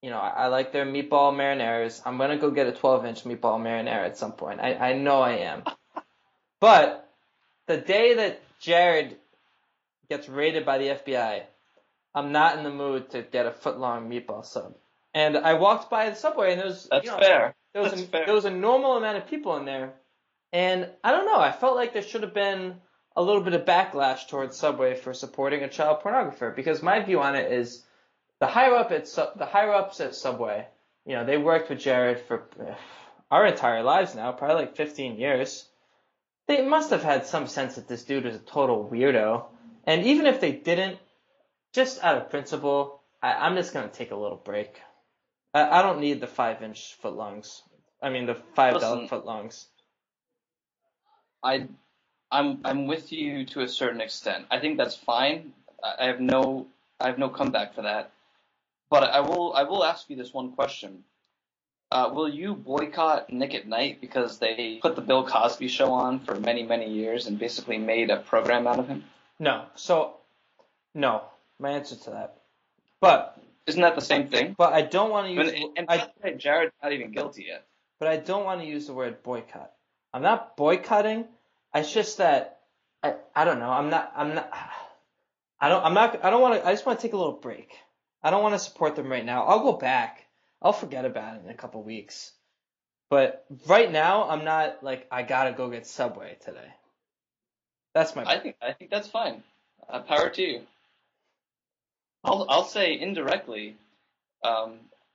you 0.03 0.11
know, 0.11 0.18
I, 0.18 0.44
I 0.44 0.46
like 0.46 0.70
their 0.70 0.87
meatball 0.87 1.35
marinaras. 1.35 2.01
I'm 2.07 2.16
gonna 2.16 2.38
go 2.38 2.53
get 2.53 2.68
a 2.68 2.72
12 2.72 3.07
inch 3.07 3.25
meatball 3.25 3.59
marinara 3.61 4.07
at 4.07 4.16
some 4.16 4.35
point. 4.35 4.61
I 4.61 4.75
I 4.75 4.92
know 4.92 5.20
I 5.20 5.38
am. 5.38 5.64
but 6.61 7.12
the 7.66 7.77
day 7.77 8.14
that 8.14 8.40
Jared 8.61 9.16
gets 10.09 10.29
raided 10.29 10.64
by 10.64 10.79
the 10.79 10.88
FBI, 10.90 11.42
I'm 12.17 12.33
not 12.33 12.57
in 12.57 12.65
the 12.65 12.71
mood 12.71 13.11
to 13.11 13.23
get 13.23 13.47
a 13.47 13.53
foot 13.53 13.79
long 13.79 14.11
meatball 14.11 14.45
sub. 14.45 14.75
And 15.15 15.37
I 15.37 15.55
walked 15.55 15.91
by 15.91 16.11
the 16.11 16.17
subway 16.17 16.53
and 16.53 16.61
there 16.61 16.67
was 16.67 16.89
That's 16.91 17.05
you 17.05 17.13
know, 17.13 17.19
fair. 17.19 17.55
There 17.75 17.83
was 17.83 17.93
That's 17.93 18.03
a, 18.03 18.07
fair. 18.07 18.27
there 18.27 18.35
was 18.35 18.47
a 18.47 18.51
normal 18.51 18.97
amount 18.97 19.19
of 19.19 19.29
people 19.29 19.57
in 19.57 19.67
there 19.67 19.95
and 20.53 20.89
I 21.05 21.13
don't 21.13 21.27
know. 21.27 21.39
I 21.39 21.53
felt 21.53 21.77
like 21.77 21.93
there 21.93 22.03
should 22.03 22.23
have 22.23 22.35
been 22.35 22.77
a 23.15 23.23
little 23.23 23.43
bit 23.43 23.53
of 23.55 23.65
backlash 23.67 24.29
towards 24.29 24.57
Subway 24.57 24.95
for 24.95 25.13
supporting 25.13 25.63
a 25.63 25.69
child 25.69 26.01
pornographer 26.03 26.55
because 26.57 26.83
my 26.83 27.01
view 27.01 27.21
on 27.21 27.37
it 27.37 27.53
is 27.53 27.85
the 28.41 28.47
higher 28.47 28.75
up 28.75 28.91
at 28.93 29.07
the 29.37 29.47
higher 29.47 29.73
ups 29.73 30.01
at 30.01 30.15
Subway, 30.15 30.67
you 31.05 31.15
know, 31.15 31.25
they 31.25 31.39
worked 31.39 31.71
with 31.71 31.79
Jared 31.79 32.21
for 32.21 32.47
our 33.31 33.47
entire 33.47 33.83
lives 33.83 34.15
now, 34.15 34.33
probably 34.33 34.57
like 34.57 34.77
15 34.77 35.19
years. 35.19 35.67
They 36.47 36.67
must 36.67 36.91
have 36.91 37.03
had 37.03 37.27
some 37.27 37.47
sense 37.47 37.75
that 37.75 37.89
this 37.89 38.05
dude 38.05 38.25
was 38.25 38.37
a 38.37 38.41
total 38.41 38.89
weirdo. 38.91 39.45
And 39.85 40.05
even 40.05 40.27
if 40.27 40.41
they 40.41 40.53
didn't, 40.53 40.99
just 41.77 42.03
out 42.03 42.17
of 42.17 42.31
principle, 42.31 43.03
I, 43.23 43.47
am 43.47 43.55
just 43.55 43.75
gonna 43.75 43.89
take 43.89 44.11
a 44.11 44.17
little 44.17 44.41
break. 44.43 44.81
I, 45.53 45.79
I 45.79 45.83
don't 45.83 46.01
need 46.01 46.21
the 46.21 46.27
five 46.27 46.62
inch 46.62 46.97
footlongs. 47.03 47.61
I 48.03 48.09
mean 48.09 48.27
the 48.27 48.35
five 48.35 48.81
dollar 48.81 49.07
footlongs. 49.07 49.67
I, 51.45 51.69
I'm 52.33 52.61
I'm 52.65 52.87
with 52.87 53.12
you 53.12 53.45
to 53.53 53.61
a 53.61 53.69
certain 53.69 54.01
extent. 54.01 54.47
I 54.51 54.59
think 54.59 54.79
that's 54.79 54.97
fine. 54.97 55.53
I 55.85 56.07
have 56.07 56.21
no 56.21 56.67
I 56.99 57.09
have 57.09 57.19
no 57.19 57.29
comeback 57.29 57.75
for 57.75 57.83
that. 57.83 58.11
But 58.89 59.05
I 59.05 59.21
will 59.21 59.53
I 59.53 59.65
will 59.65 59.85
ask 59.85 60.09
you 60.09 60.17
this 60.17 60.33
one 60.33 60.53
question. 60.53 61.05
Uh, 61.93 62.11
will 62.12 62.29
you 62.29 62.55
boycott 62.55 63.31
Nick 63.31 63.55
at 63.55 63.69
Nite 63.69 64.01
because 64.01 64.39
they 64.39 64.81
put 64.83 64.97
the 64.97 65.03
Bill 65.03 65.25
Cosby 65.25 65.69
show 65.69 65.93
on 65.93 66.21
for 66.21 66.41
many 66.41 66.62
many 66.62 66.91
years 66.91 67.27
and 67.27 67.39
basically 67.39 67.77
made 67.77 68.09
a 68.09 68.17
program 68.17 68.67
out 68.67 68.79
of 68.79 68.89
him? 68.89 69.05
No. 69.39 69.67
So, 69.75 70.17
no. 70.95 71.23
My 71.59 71.71
answer 71.71 71.97
to 71.97 72.11
that. 72.11 72.37
But 73.01 73.38
isn't 73.66 73.81
that 73.81 73.95
the 73.95 74.01
same 74.01 74.29
thing? 74.29 74.55
But 74.57 74.73
I 74.73 74.83
don't 74.83 75.11
want 75.11 75.27
to 75.29 75.33
use. 75.33 75.53
And, 75.53 75.79
and 75.79 75.87
I, 75.88 76.33
Jared's 76.33 76.73
not 76.83 76.92
even 76.92 77.12
guilty 77.12 77.47
yet. 77.49 77.66
But 77.99 78.09
I 78.09 78.16
don't 78.16 78.45
want 78.45 78.61
to 78.61 78.66
use 78.66 78.87
the 78.87 78.92
word 78.92 79.23
boycott. 79.23 79.73
I'm 80.12 80.23
not 80.23 80.57
boycotting. 80.57 81.27
It's 81.75 81.92
just 81.92 82.19
that 82.19 82.61
I 83.03 83.14
I 83.35 83.45
don't 83.45 83.59
know. 83.59 83.71
I'm 83.71 83.90
not 83.90 84.12
I'm 84.16 84.35
not 84.35 84.51
I 85.61 85.69
don't 85.69 85.85
I'm 85.85 85.95
not 85.95 86.25
I 86.25 86.31
don't 86.31 86.42
want 86.42 86.61
to 86.61 86.66
I 86.66 86.73
just 86.73 86.87
want 86.87 86.99
to 86.99 87.07
take 87.07 87.14
a 87.14 87.16
little 87.16 87.33
break. 87.33 87.77
I 88.23 88.31
don't 88.31 88.42
want 88.42 88.55
to 88.55 88.59
support 88.59 88.97
them 88.97 89.11
right 89.11 89.25
now. 89.25 89.45
I'll 89.45 89.61
go 89.61 89.73
back. 89.73 90.25
I'll 90.61 90.73
forget 90.73 91.05
about 91.05 91.37
it 91.37 91.45
in 91.45 91.51
a 91.51 91.55
couple 91.55 91.83
weeks. 91.83 92.33
But 93.09 93.45
right 93.66 93.90
now 93.90 94.29
I'm 94.29 94.45
not 94.45 94.83
like 94.83 95.07
I 95.11 95.23
got 95.23 95.45
to 95.45 95.53
go 95.53 95.71
get 95.71 95.87
Subway 95.87 96.37
today. 96.45 96.69
That's 97.95 98.14
my 98.16 98.25
I 98.25 98.38
think 98.38 98.57
I 98.61 98.73
think 98.73 98.90
that's 98.90 99.09
fine. 99.09 99.42
Uh, 99.88 100.01
power 100.01 100.29
to 100.29 100.42
you. 100.42 100.61
I'll 102.27 102.45
I'll 102.49 102.65
say 102.65 102.99
indirectly 102.99 103.77
um 104.43 104.75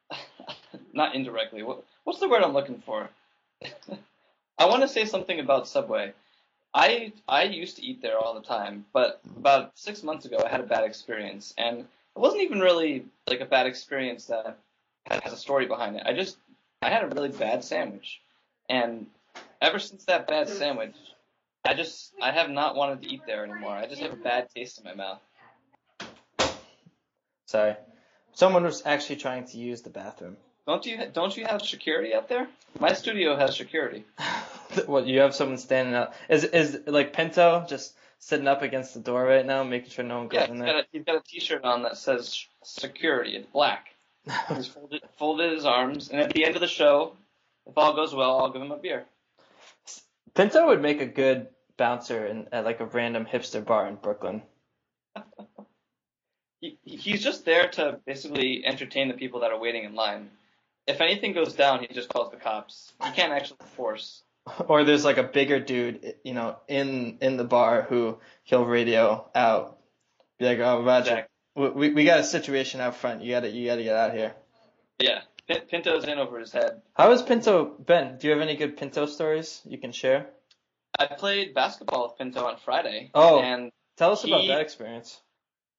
not 0.94 1.14
indirectly. 1.14 1.62
What 1.62 1.84
what's 2.06 2.20
the 2.20 2.30
word 2.30 2.42
I'm 2.42 2.54
looking 2.54 2.82
for? 2.86 3.10
I 4.58 4.66
want 4.66 4.82
to 4.82 4.88
say 4.88 5.06
something 5.06 5.40
about 5.40 5.68
Subway. 5.68 6.14
I 6.74 7.12
I 7.28 7.44
used 7.44 7.76
to 7.78 7.84
eat 7.84 8.02
there 8.02 8.18
all 8.18 8.34
the 8.34 8.48
time, 8.48 8.86
but 8.94 9.20
about 9.36 9.78
six 9.78 10.04
months 10.04 10.26
ago 10.26 10.42
I 10.44 10.50
had 10.50 10.62
a 10.62 10.66
bad 10.66 10.86
experience, 10.86 11.54
and 11.58 11.80
it 11.80 12.20
wasn't 12.20 12.44
even 12.44 12.60
really 12.60 13.06
like 13.28 13.42
a 13.42 13.46
bad 13.46 13.68
experience 13.68 14.26
that 14.28 14.58
has 15.10 15.34
a 15.34 15.38
story 15.38 15.66
behind 15.66 15.98
it. 15.98 16.04
I 16.06 16.14
just 16.14 16.38
I 16.82 16.90
had 16.90 17.04
a 17.04 17.14
really 17.14 17.30
bad 17.30 17.64
sandwich, 17.66 18.22
and 18.70 19.06
ever 19.62 19.80
since 19.80 20.06
that 20.06 20.28
bad 20.28 20.48
sandwich, 20.48 20.96
I 21.66 21.74
just 21.74 22.14
I 22.22 22.32
have 22.32 22.50
not 22.50 22.78
wanted 22.78 23.02
to 23.02 23.14
eat 23.14 23.24
there 23.28 23.44
anymore. 23.44 23.74
I 23.74 23.86
just 23.88 24.02
have 24.02 24.14
a 24.14 24.24
bad 24.32 24.50
taste 24.56 24.78
in 24.78 24.86
my 24.86 24.94
mouth. 24.94 25.20
Sorry, 27.52 27.76
someone 28.32 28.64
was 28.64 28.82
actually 28.86 29.18
trying 29.18 29.44
to 29.48 29.58
use 29.58 29.82
the 29.82 29.90
bathroom. 29.90 30.38
Don't 30.66 30.86
you 30.86 30.98
don't 31.12 31.36
you 31.36 31.44
have 31.44 31.62
security 31.62 32.14
up 32.14 32.30
there? 32.30 32.48
My 32.80 32.94
studio 32.94 33.36
has 33.36 33.58
security. 33.58 34.06
what 34.86 35.06
you 35.06 35.20
have 35.20 35.36
someone 35.36 35.58
standing 35.58 35.94
up? 35.94 36.14
Is 36.30 36.46
is 36.46 36.80
like 36.86 37.12
Pinto 37.12 37.66
just 37.68 37.94
sitting 38.20 38.48
up 38.48 38.62
against 38.62 38.94
the 38.94 39.02
door 39.02 39.26
right 39.26 39.46
now, 39.46 39.66
making 39.66 39.90
sure 39.90 40.06
no 40.06 40.20
one 40.20 40.30
goes 40.30 40.40
yeah, 40.40 40.50
in 40.50 40.60
there? 40.60 40.68
Yeah, 40.78 40.82
he's 40.94 41.04
got 41.04 41.18
a 41.18 41.24
T-shirt 41.28 41.66
on 41.66 41.84
that 41.84 41.98
says 41.98 42.48
security. 42.64 43.36
It's 43.36 43.48
black. 43.48 43.88
he's 44.56 44.68
folded, 44.68 45.02
folded 45.18 45.52
his 45.52 45.66
arms, 45.66 46.10
and 46.10 46.22
at 46.22 46.32
the 46.32 46.46
end 46.46 46.56
of 46.56 46.62
the 46.62 46.70
show, 46.70 47.18
if 47.68 47.78
all 47.78 47.94
goes 47.94 48.16
well, 48.16 48.40
I'll 48.40 48.54
give 48.54 48.62
him 48.62 48.72
a 48.72 48.78
beer. 48.78 49.04
Pinto 50.36 50.68
would 50.68 50.82
make 50.82 51.02
a 51.02 51.06
good 51.06 51.48
bouncer 51.76 52.26
in, 52.28 52.48
at 52.54 52.64
like 52.64 52.80
a 52.80 52.86
random 52.86 53.26
hipster 53.26 53.66
bar 53.66 53.90
in 53.90 53.96
Brooklyn. 53.96 54.42
he, 56.62 56.78
he's 56.84 57.22
just 57.22 57.44
there 57.44 57.68
to 57.70 58.00
basically 58.06 58.66
entertain 58.66 59.10
the 59.10 59.14
people 59.16 59.42
that 59.42 59.52
are 59.52 59.60
waiting 59.60 59.84
in 59.84 59.96
line 59.96 60.30
if 60.88 61.02
anything 61.02 61.34
goes 61.34 61.54
down, 61.54 61.80
he 61.80 61.88
just 61.88 62.10
calls 62.10 62.32
the 62.32 62.38
cops. 62.38 62.94
He 63.04 63.12
can't 63.12 63.32
actually 63.32 63.58
force. 63.76 64.24
Or 64.68 64.84
there's 64.84 65.06
like 65.06 65.18
a 65.18 65.24
bigger 65.24 65.60
dude, 65.60 66.16
you 66.24 66.34
know, 66.34 66.56
in 66.68 67.20
in 67.22 67.38
the 67.38 67.44
bar 67.44 67.84
who 67.84 68.18
he'll 68.44 68.66
radio 68.66 69.30
out, 69.36 69.78
be 70.40 70.46
like, 70.46 70.60
"Oh, 70.60 70.84
Roger, 70.84 71.28
we 71.56 71.94
we 71.94 72.06
got 72.06 72.20
a 72.20 72.24
situation 72.24 72.82
out 72.82 72.96
front. 72.96 73.22
You 73.22 73.32
gotta 73.32 73.50
you 73.50 73.68
gotta 73.68 73.84
get 73.84 73.96
out 73.96 74.14
here." 74.14 74.34
Yeah, 75.00 75.22
Pinto's 75.70 76.06
in 76.06 76.18
over 76.18 76.40
his 76.40 76.52
head. 76.52 76.82
How 76.96 77.12
is 77.12 77.22
Pinto 77.22 77.66
Ben? 77.66 78.18
Do 78.18 78.28
you 78.28 78.34
have 78.34 78.42
any 78.42 78.56
good 78.56 78.78
Pinto 78.78 79.06
stories 79.06 79.62
you 79.64 79.78
can 79.78 79.92
share? 79.92 80.28
I 80.98 81.06
played 81.06 81.54
basketball 81.54 82.08
with 82.08 82.18
Pinto 82.18 82.44
on 82.44 82.58
Friday. 82.58 83.12
Oh, 83.14 83.40
and 83.40 83.72
tell 83.98 84.12
us 84.14 84.24
he, 84.24 84.32
about 84.32 84.48
that 84.48 84.62
experience. 84.62 85.22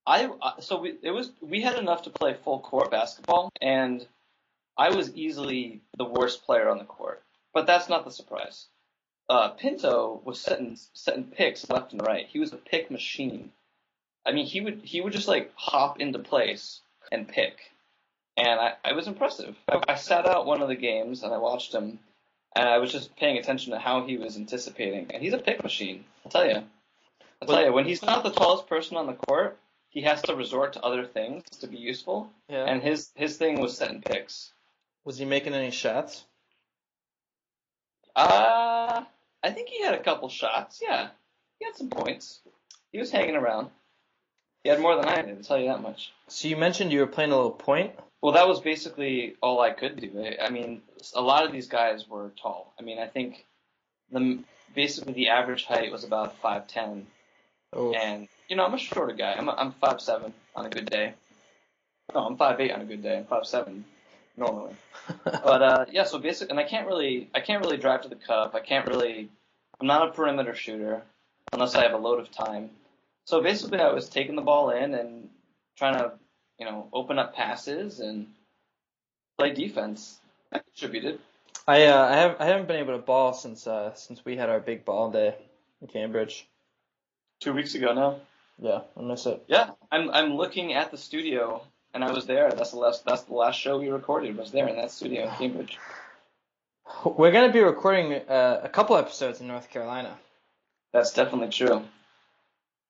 I 0.07 0.29
so 0.61 0.81
we 0.81 0.95
it 1.03 1.11
was 1.13 1.31
we 1.41 1.61
had 1.61 1.79
enough 1.79 2.03
to 2.05 2.11
play 2.11 2.35
full 2.35 2.61
court 2.61 2.91
basketball 2.91 3.51
and 3.61 4.07
I 4.77 4.91
was 4.91 5.15
easily 5.15 5.83
the 5.97 6.05
worst 6.05 6.45
player 6.45 6.69
on 6.69 6.79
the 6.79 6.85
court, 6.85 7.23
but 7.55 7.67
that's 7.67 7.89
not 7.89 8.05
the 8.05 8.11
surprise. 8.11 8.67
Uh, 9.29 9.51
Pinto 9.51 10.21
was 10.25 10.41
setting 10.41 10.77
setting 10.95 11.25
picks 11.25 11.69
left 11.71 11.93
and 11.93 12.03
right. 12.03 12.27
He 12.27 12.39
was 12.41 12.53
a 12.53 12.57
pick 12.57 12.91
machine. 12.91 13.53
I 14.27 14.33
mean, 14.33 14.47
he 14.47 14.61
would 14.61 14.81
he 14.85 15.01
would 15.01 15.13
just 15.13 15.29
like 15.29 15.53
hop 15.57 16.01
into 16.01 16.19
place 16.19 16.81
and 17.13 17.29
pick. 17.29 17.59
and 18.37 18.61
I, 18.61 18.75
I 18.85 18.93
was 18.93 19.07
impressive. 19.07 19.57
I, 19.69 19.81
I 19.89 19.95
sat 19.97 20.27
out 20.27 20.47
one 20.47 20.63
of 20.63 20.69
the 20.69 20.77
games 20.77 21.23
and 21.23 21.33
I 21.33 21.39
watched 21.39 21.75
him, 21.75 21.99
and 22.57 22.69
I 22.69 22.79
was 22.79 22.93
just 22.93 23.15
paying 23.17 23.39
attention 23.39 23.73
to 23.73 23.79
how 23.79 24.07
he 24.07 24.17
was 24.17 24.37
anticipating. 24.37 25.09
And 25.13 25.23
he's 25.23 25.33
a 25.35 25.39
pick 25.39 25.63
machine. 25.63 26.05
I'll 26.25 26.31
tell 26.33 26.49
you. 26.49 26.63
I'll 27.41 27.49
tell 27.49 27.65
you, 27.65 27.73
when 27.73 27.85
he's 27.85 28.03
not 28.03 28.23
the 28.23 28.31
tallest 28.31 28.69
person 28.69 28.97
on 28.97 29.07
the 29.07 29.15
court, 29.15 29.59
he 29.93 30.01
has 30.01 30.23
to 30.23 30.35
resort 30.35 30.73
to 30.73 30.83
other 30.83 31.05
things 31.05 31.45
to 31.61 31.67
be 31.67 31.77
useful. 31.77 32.31
Yeah. 32.49 32.65
And 32.65 32.83
his 32.83 33.11
his 33.15 33.37
thing 33.37 33.61
was 33.61 33.77
setting 33.77 34.01
picks. 34.01 34.53
was 35.05 35.19
he 35.19 35.27
making 35.27 35.53
any 35.55 35.71
shots? 35.71 36.25
Uh, 38.17 39.05
I 39.43 39.51
think 39.51 39.69
he 39.69 39.83
had 39.83 39.95
a 39.95 40.03
couple 40.03 40.29
shots. 40.29 40.81
Yeah, 40.83 41.09
he 41.59 41.67
had 41.67 41.77
some 41.77 41.91
points. 41.91 42.41
He 42.91 42.99
was 42.99 43.11
hanging 43.11 43.37
around. 43.37 43.69
He 44.63 44.71
had 44.71 44.81
more 44.81 44.97
than 44.97 45.07
I 45.07 45.23
did. 45.23 45.37
I'll 45.37 45.43
tell 45.43 45.59
you 45.59 45.69
that 45.69 45.83
much. 45.83 46.13
So 46.29 46.49
you 46.49 46.57
mentioned 46.57 46.93
you 46.93 47.01
were 47.01 47.07
playing 47.07 47.33
a 47.33 47.37
little 47.37 47.51
point. 47.51 47.93
Well, 48.23 48.33
that 48.33 48.47
was 48.47 48.61
basically 48.61 49.35
all 49.43 49.61
I 49.61 49.71
could 49.71 50.01
do. 50.01 50.25
I, 50.25 50.47
I 50.47 50.51
mean, 50.51 50.83
a 51.15 51.21
lot 51.21 51.45
of 51.45 51.53
these 51.53 51.67
guys 51.69 52.09
were 52.09 52.31
tall. 52.41 52.73
I 52.79 52.83
mean, 52.83 52.99
I 52.99 53.09
think 53.09 53.45
the 54.11 54.39
basically 54.75 55.13
the 55.13 55.29
average 55.29 55.65
height 55.65 55.93
was 55.93 56.05
about 56.05 56.37
five 56.39 56.67
ten, 56.67 57.07
Oh. 57.75 57.93
and 57.95 58.29
you 58.49 58.57
know 58.57 58.65
I'm 58.65 58.75
a 58.75 58.79
shorter 58.79 59.15
guy. 59.15 59.33
I'm 59.33 59.49
I'm 59.49 59.73
five 59.73 60.01
seven 60.01 60.33
on 60.55 60.67
a 60.67 60.71
good 60.71 60.91
day. 60.91 61.15
No, 62.15 62.21
I'm 62.21 62.37
five 62.37 62.61
eight 62.61 62.73
on 62.73 62.83
a 62.83 62.85
good 62.85 63.03
day. 63.03 63.19
I'm 63.19 63.25
five 63.25 63.47
seven 63.47 63.85
normally. 64.37 64.75
But 65.25 65.63
uh, 65.63 65.85
yeah, 65.91 66.05
so 66.05 66.19
basically, 66.19 66.51
and 66.51 66.61
I 66.61 66.65
can't 66.65 66.87
really 66.87 67.31
I 67.35 67.41
can't 67.41 67.65
really 67.65 67.77
drive 67.77 68.03
to 68.03 68.09
the 68.09 68.17
cup. 68.17 68.55
I 68.55 68.61
can't 68.61 68.87
really. 68.87 69.29
I'm 69.81 69.87
not 69.87 70.09
a 70.09 70.13
perimeter 70.13 70.55
shooter 70.55 71.03
unless 71.53 71.75
I 71.75 71.83
have 71.83 71.93
a 71.93 71.99
load 71.99 72.21
of 72.21 72.31
time. 72.31 72.71
So 73.25 73.43
basically, 73.43 73.79
I 73.79 73.93
was 73.93 74.09
taking 74.09 74.37
the 74.37 74.43
ball 74.43 74.71
in 74.71 74.95
and 74.95 75.29
trying 75.77 75.95
to 75.95 76.13
you 76.59 76.67
know 76.67 76.89
open 76.93 77.19
up 77.19 77.35
passes 77.35 78.01
and 78.01 78.27
play 79.39 79.53
defense. 79.53 80.19
I 80.53 80.59
contributed. 80.59 81.19
I 81.67 81.87
uh, 81.87 82.07
I 82.07 82.17
have 82.17 82.37
I 82.39 82.45
haven't 82.45 82.69
been 82.69 82.77
able 82.77 82.97
to 82.97 83.03
ball 83.03 83.33
since 83.33 83.67
uh 83.67 83.95
since 83.95 84.25
we 84.25 84.37
had 84.37 84.51
our 84.51 84.61
big 84.61 84.85
ball 84.85 85.11
day 85.11 85.35
in 85.81 85.89
Cambridge. 85.89 86.47
Two 87.43 87.53
weeks 87.53 87.75
ago 87.75 87.93
now. 87.93 88.21
Yeah, 88.61 88.83
I 88.97 89.03
miss 89.03 89.27
it. 89.27 89.43
Yeah, 89.49 89.71
I'm 89.91 90.11
I'm 90.11 90.35
looking 90.35 90.75
at 90.75 90.93
the 90.93 90.97
studio, 90.97 91.61
and 91.93 92.05
I 92.05 92.13
was 92.13 92.25
there. 92.25 92.53
That's 92.53 92.71
the 92.71 92.79
last 92.79 93.05
that's 93.05 93.23
the 93.23 93.35
last 93.35 93.59
show 93.59 93.81
we 93.81 93.89
recorded. 93.89 94.37
Was 94.37 94.53
there 94.53 94.69
in 94.69 94.77
that 94.77 94.93
studio 94.93 95.25
in 95.25 95.31
Cambridge. 95.31 95.77
We're 97.05 97.33
gonna 97.33 97.53
be 97.53 97.59
recording 97.59 98.13
uh, 98.13 98.61
a 98.63 98.69
couple 98.69 98.97
episodes 98.97 99.41
in 99.41 99.49
North 99.49 99.71
Carolina. 99.71 100.17
That's 100.93 101.13
definitely 101.15 101.49
true. 101.49 101.83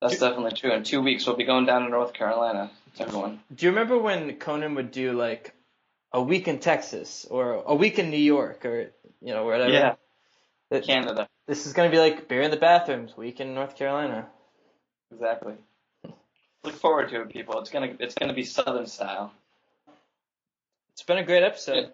That's 0.02 0.18
Do- 0.18 0.28
definitely 0.28 0.52
true. 0.52 0.72
In 0.72 0.82
two 0.82 1.00
weeks, 1.00 1.26
we'll 1.26 1.36
be 1.36 1.44
going 1.44 1.64
down 1.64 1.84
to 1.84 1.88
North 1.88 2.12
Carolina. 2.12 2.70
Everyone. 3.00 3.40
Do 3.54 3.64
you 3.64 3.70
remember 3.70 3.96
when 3.98 4.36
Conan 4.36 4.74
would 4.74 4.90
do 4.90 5.12
like 5.14 5.54
a 6.12 6.22
week 6.22 6.46
in 6.46 6.58
Texas 6.58 7.26
or 7.30 7.62
a 7.64 7.74
week 7.74 7.98
in 7.98 8.10
New 8.10 8.18
York 8.18 8.66
or 8.66 8.92
you 9.22 9.32
know 9.32 9.46
whatever? 9.46 9.70
Yeah, 9.70 9.94
Canada. 10.80 11.26
This 11.46 11.66
is 11.66 11.72
gonna 11.72 11.90
be 11.90 11.98
like 11.98 12.28
beer 12.28 12.42
in 12.42 12.50
the 12.50 12.58
bathrooms 12.58 13.16
week 13.16 13.40
in 13.40 13.54
North 13.54 13.76
Carolina. 13.76 14.28
Exactly. 15.12 15.55
Look 16.64 16.75
forward 16.75 17.11
to 17.11 17.22
it, 17.22 17.29
people. 17.31 17.59
It's 17.61 17.70
gonna 17.70 17.94
it's 17.98 18.14
gonna 18.14 18.35
be 18.35 18.44
Southern 18.44 18.87
style. 18.87 19.33
It's 20.92 21.03
been 21.03 21.18
a 21.18 21.25
great 21.25 21.42
episode. 21.42 21.92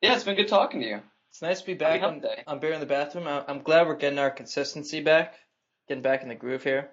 Yeah, 0.00 0.14
it's 0.14 0.24
been 0.24 0.36
good 0.36 0.48
talking 0.48 0.80
to 0.80 0.86
you. 0.86 1.00
It's 1.30 1.40
nice 1.40 1.60
to 1.60 1.66
be 1.66 1.74
back 1.74 2.02
on, 2.02 2.20
Day. 2.20 2.42
on 2.46 2.58
beer 2.58 2.72
in 2.72 2.80
the 2.80 2.86
bathroom. 2.86 3.26
I- 3.26 3.44
I'm 3.48 3.62
glad 3.62 3.86
we're 3.86 3.96
getting 3.96 4.18
our 4.18 4.30
consistency 4.30 5.00
back, 5.00 5.34
getting 5.88 6.02
back 6.02 6.22
in 6.22 6.28
the 6.28 6.34
groove 6.34 6.62
here. 6.62 6.90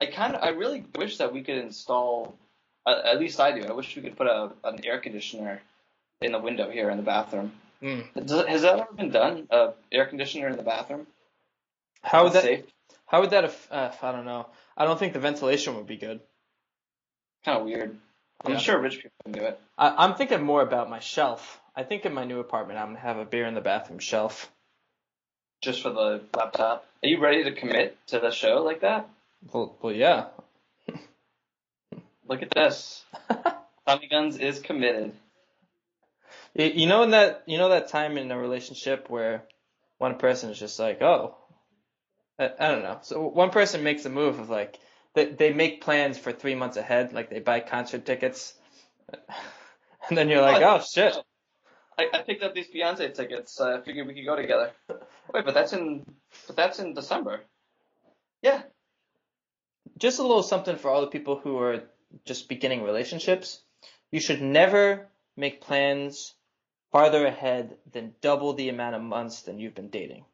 I 0.00 0.06
kind 0.06 0.36
of 0.36 0.42
I 0.42 0.50
really 0.50 0.84
wish 0.96 1.18
that 1.18 1.32
we 1.32 1.42
could 1.42 1.56
install. 1.56 2.36
Uh, 2.86 3.00
at 3.04 3.18
least 3.18 3.40
I 3.40 3.58
do. 3.58 3.66
I 3.66 3.72
wish 3.72 3.96
we 3.96 4.02
could 4.02 4.16
put 4.16 4.28
a 4.28 4.52
an 4.64 4.84
air 4.84 4.98
conditioner 5.00 5.60
in 6.20 6.30
the 6.32 6.38
window 6.38 6.70
here 6.70 6.90
in 6.90 6.96
the 6.98 7.02
bathroom. 7.02 7.52
Mm. 7.82 8.26
Does, 8.26 8.46
has 8.46 8.62
that 8.62 8.78
ever 8.78 8.92
been 8.92 9.10
done? 9.10 9.48
A 9.50 9.72
air 9.90 10.06
conditioner 10.06 10.48
in 10.48 10.56
the 10.56 10.62
bathroom? 10.62 11.06
How 12.02 12.24
would 12.24 12.32
that? 12.34 12.42
safe? 12.44 12.64
How 13.08 13.20
would 13.20 13.30
that? 13.30 13.44
Aff- 13.44 13.68
uh, 13.70 13.90
I 14.02 14.12
don't 14.12 14.24
know. 14.26 14.46
I 14.76 14.84
don't 14.84 14.98
think 14.98 15.14
the 15.14 15.18
ventilation 15.20 15.74
would 15.76 15.86
be 15.86 15.96
good. 15.96 16.20
Kind 17.44 17.58
of 17.58 17.64
weird. 17.64 17.98
I'm 18.44 18.52
Yeah. 18.52 18.58
sure 18.58 18.78
rich 18.78 18.96
people 18.96 19.10
can 19.24 19.32
do 19.32 19.42
it. 19.42 19.60
I, 19.76 20.04
I'm 20.04 20.14
thinking 20.14 20.42
more 20.42 20.62
about 20.62 20.88
my 20.90 21.00
shelf. 21.00 21.60
I 21.74 21.82
think 21.82 22.04
in 22.04 22.12
my 22.14 22.24
new 22.24 22.38
apartment 22.38 22.78
I'm 22.78 22.88
gonna 22.88 23.00
have 23.00 23.16
a 23.18 23.24
beer 23.24 23.46
in 23.46 23.54
the 23.54 23.60
bathroom 23.60 23.98
shelf. 23.98 24.50
Just 25.62 25.82
for 25.82 25.90
the 25.90 26.22
laptop. 26.36 26.86
Are 27.02 27.08
you 27.08 27.18
ready 27.20 27.44
to 27.44 27.52
commit 27.52 27.96
to 28.08 28.20
the 28.20 28.30
show 28.30 28.62
like 28.62 28.82
that? 28.82 29.08
Well, 29.52 29.76
well 29.80 29.92
yeah. 29.92 30.26
Look 32.28 32.42
at 32.42 32.50
this. 32.50 33.04
Tommy 33.86 34.06
Guns 34.08 34.36
is 34.36 34.60
committed. 34.60 35.12
You 36.54 36.66
you 36.66 36.86
know 36.86 37.02
in 37.02 37.10
that 37.10 37.42
you 37.46 37.58
know 37.58 37.70
that 37.70 37.88
time 37.88 38.18
in 38.18 38.30
a 38.30 38.38
relationship 38.38 39.08
where 39.08 39.44
one 39.98 40.16
person 40.18 40.50
is 40.50 40.58
just 40.58 40.78
like, 40.78 41.00
oh, 41.02 41.34
I, 42.38 42.50
I 42.58 42.68
don't 42.68 42.82
know. 42.82 42.98
So 43.02 43.26
one 43.26 43.50
person 43.50 43.82
makes 43.82 44.04
a 44.04 44.10
move 44.10 44.38
of 44.38 44.48
like 44.50 44.78
they 45.14 45.26
they 45.26 45.52
make 45.52 45.82
plans 45.82 46.18
for 46.18 46.32
three 46.32 46.54
months 46.54 46.76
ahead, 46.76 47.12
like 47.12 47.30
they 47.30 47.40
buy 47.40 47.60
concert 47.60 48.06
tickets, 48.06 48.54
and 50.08 50.16
then 50.16 50.28
you're 50.28 50.42
like, 50.42 50.62
oh, 50.62 50.78
oh 50.80 50.84
shit. 50.84 51.16
I, 51.98 52.06
I 52.12 52.22
picked 52.22 52.44
up 52.44 52.54
these 52.54 52.68
Beyonce 52.68 53.12
tickets. 53.12 53.60
I 53.60 53.80
figured 53.80 54.06
we 54.06 54.14
could 54.14 54.24
go 54.24 54.36
together. 54.36 54.70
Wait, 55.34 55.44
but 55.44 55.54
that's 55.54 55.72
in 55.72 56.04
but 56.46 56.56
that's 56.56 56.78
in 56.78 56.94
December. 56.94 57.40
Yeah. 58.42 58.62
Just 59.98 60.20
a 60.20 60.22
little 60.22 60.44
something 60.44 60.76
for 60.76 60.90
all 60.90 61.00
the 61.00 61.08
people 61.08 61.40
who 61.40 61.58
are 61.58 61.82
just 62.24 62.48
beginning 62.48 62.84
relationships. 62.84 63.60
You 64.12 64.20
should 64.20 64.40
never 64.40 65.08
make 65.36 65.60
plans 65.60 66.34
farther 66.92 67.26
ahead 67.26 67.76
than 67.92 68.14
double 68.20 68.54
the 68.54 68.68
amount 68.68 68.94
of 68.94 69.02
months 69.02 69.42
than 69.42 69.58
you've 69.58 69.74
been 69.74 69.90
dating. 69.90 70.24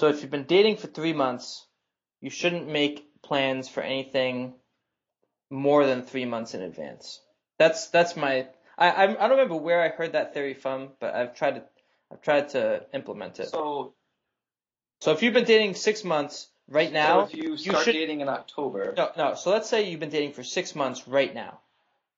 So 0.00 0.08
if 0.08 0.22
you've 0.22 0.30
been 0.30 0.44
dating 0.44 0.78
for 0.78 0.86
three 0.86 1.12
months, 1.12 1.66
you 2.22 2.30
shouldn't 2.30 2.66
make 2.66 3.20
plans 3.20 3.68
for 3.68 3.82
anything 3.82 4.54
more 5.50 5.84
than 5.84 6.04
three 6.04 6.24
months 6.24 6.54
in 6.54 6.62
advance. 6.62 7.20
That's 7.58 7.88
that's 7.88 8.16
my 8.16 8.46
I 8.78 9.04
I, 9.04 9.06
don't 9.08 9.32
remember 9.32 9.56
where 9.56 9.82
I 9.82 9.90
heard 9.90 10.12
that 10.12 10.32
theory 10.32 10.54
from, 10.54 10.88
but 11.00 11.14
I've 11.14 11.34
tried 11.34 11.56
to 11.56 11.64
I've 12.10 12.22
tried 12.22 12.48
to 12.50 12.86
implement 12.94 13.40
it. 13.40 13.50
So, 13.50 13.92
So 15.02 15.12
if 15.12 15.22
you've 15.22 15.34
been 15.34 15.44
dating 15.44 15.74
six 15.74 16.02
months 16.02 16.48
right 16.66 16.90
now, 16.90 17.26
so 17.26 17.26
if 17.26 17.34
you 17.34 17.58
start 17.58 17.84
should- 17.84 17.92
dating 17.92 18.22
in 18.22 18.30
October, 18.30 18.94
no, 18.96 19.10
no. 19.18 19.34
So 19.34 19.50
let's 19.50 19.68
say 19.68 19.90
you've 19.90 20.00
been 20.00 20.08
dating 20.08 20.32
for 20.32 20.42
six 20.42 20.74
months 20.74 21.06
right 21.08 21.34
now. 21.34 21.60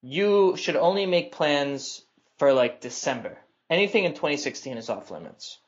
You 0.01 0.55
should 0.55 0.77
only 0.77 1.05
make 1.05 1.33
plans 1.33 2.01
for 2.37 2.53
like 2.53 2.79
December. 2.79 3.37
Anything 3.69 4.05
in 4.05 4.13
2016 4.13 4.77
is 4.77 4.89
off 4.89 5.11
limits. 5.11 5.59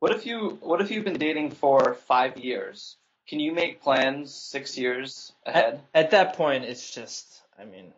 What 0.00 0.12
if 0.12 0.26
you 0.26 0.58
what 0.60 0.80
if 0.80 0.90
you've 0.90 1.04
been 1.04 1.18
dating 1.18 1.52
for 1.52 1.94
five 2.08 2.38
years? 2.38 2.96
Can 3.28 3.38
you 3.38 3.52
make 3.52 3.80
plans 3.80 4.34
six 4.34 4.76
years 4.76 5.32
ahead? 5.46 5.80
At 5.94 6.10
that 6.10 6.34
point, 6.34 6.64
it's 6.64 6.92
just, 6.92 7.42
I 7.56 7.64
mean, 7.64 7.92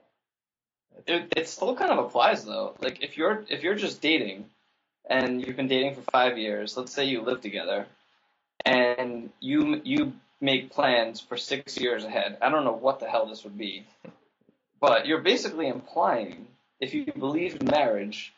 It, 1.06 1.32
it 1.34 1.48
still 1.48 1.74
kind 1.74 1.90
of 1.90 2.04
applies 2.04 2.44
though. 2.44 2.74
Like 2.80 3.02
if 3.02 3.16
you're 3.16 3.44
if 3.48 3.62
you're 3.62 3.76
just 3.76 4.02
dating, 4.02 4.44
and 5.08 5.40
you've 5.40 5.56
been 5.56 5.68
dating 5.68 5.94
for 5.94 6.02
five 6.10 6.36
years, 6.36 6.76
let's 6.76 6.92
say 6.92 7.06
you 7.06 7.22
live 7.22 7.40
together, 7.40 7.86
and 8.66 9.30
you 9.40 9.80
you 9.84 10.12
make 10.40 10.70
plans 10.72 11.20
for 11.20 11.36
six 11.36 11.78
years 11.78 12.04
ahead. 12.04 12.36
I 12.42 12.50
don't 12.50 12.64
know 12.64 12.72
what 12.72 13.00
the 13.00 13.08
hell 13.08 13.26
this 13.26 13.44
would 13.44 13.56
be, 13.56 13.86
but 14.80 15.06
you're 15.06 15.20
basically 15.22 15.68
implying 15.68 16.48
if 16.80 16.94
you 16.94 17.06
believe 17.16 17.60
in 17.60 17.66
marriage 17.66 18.34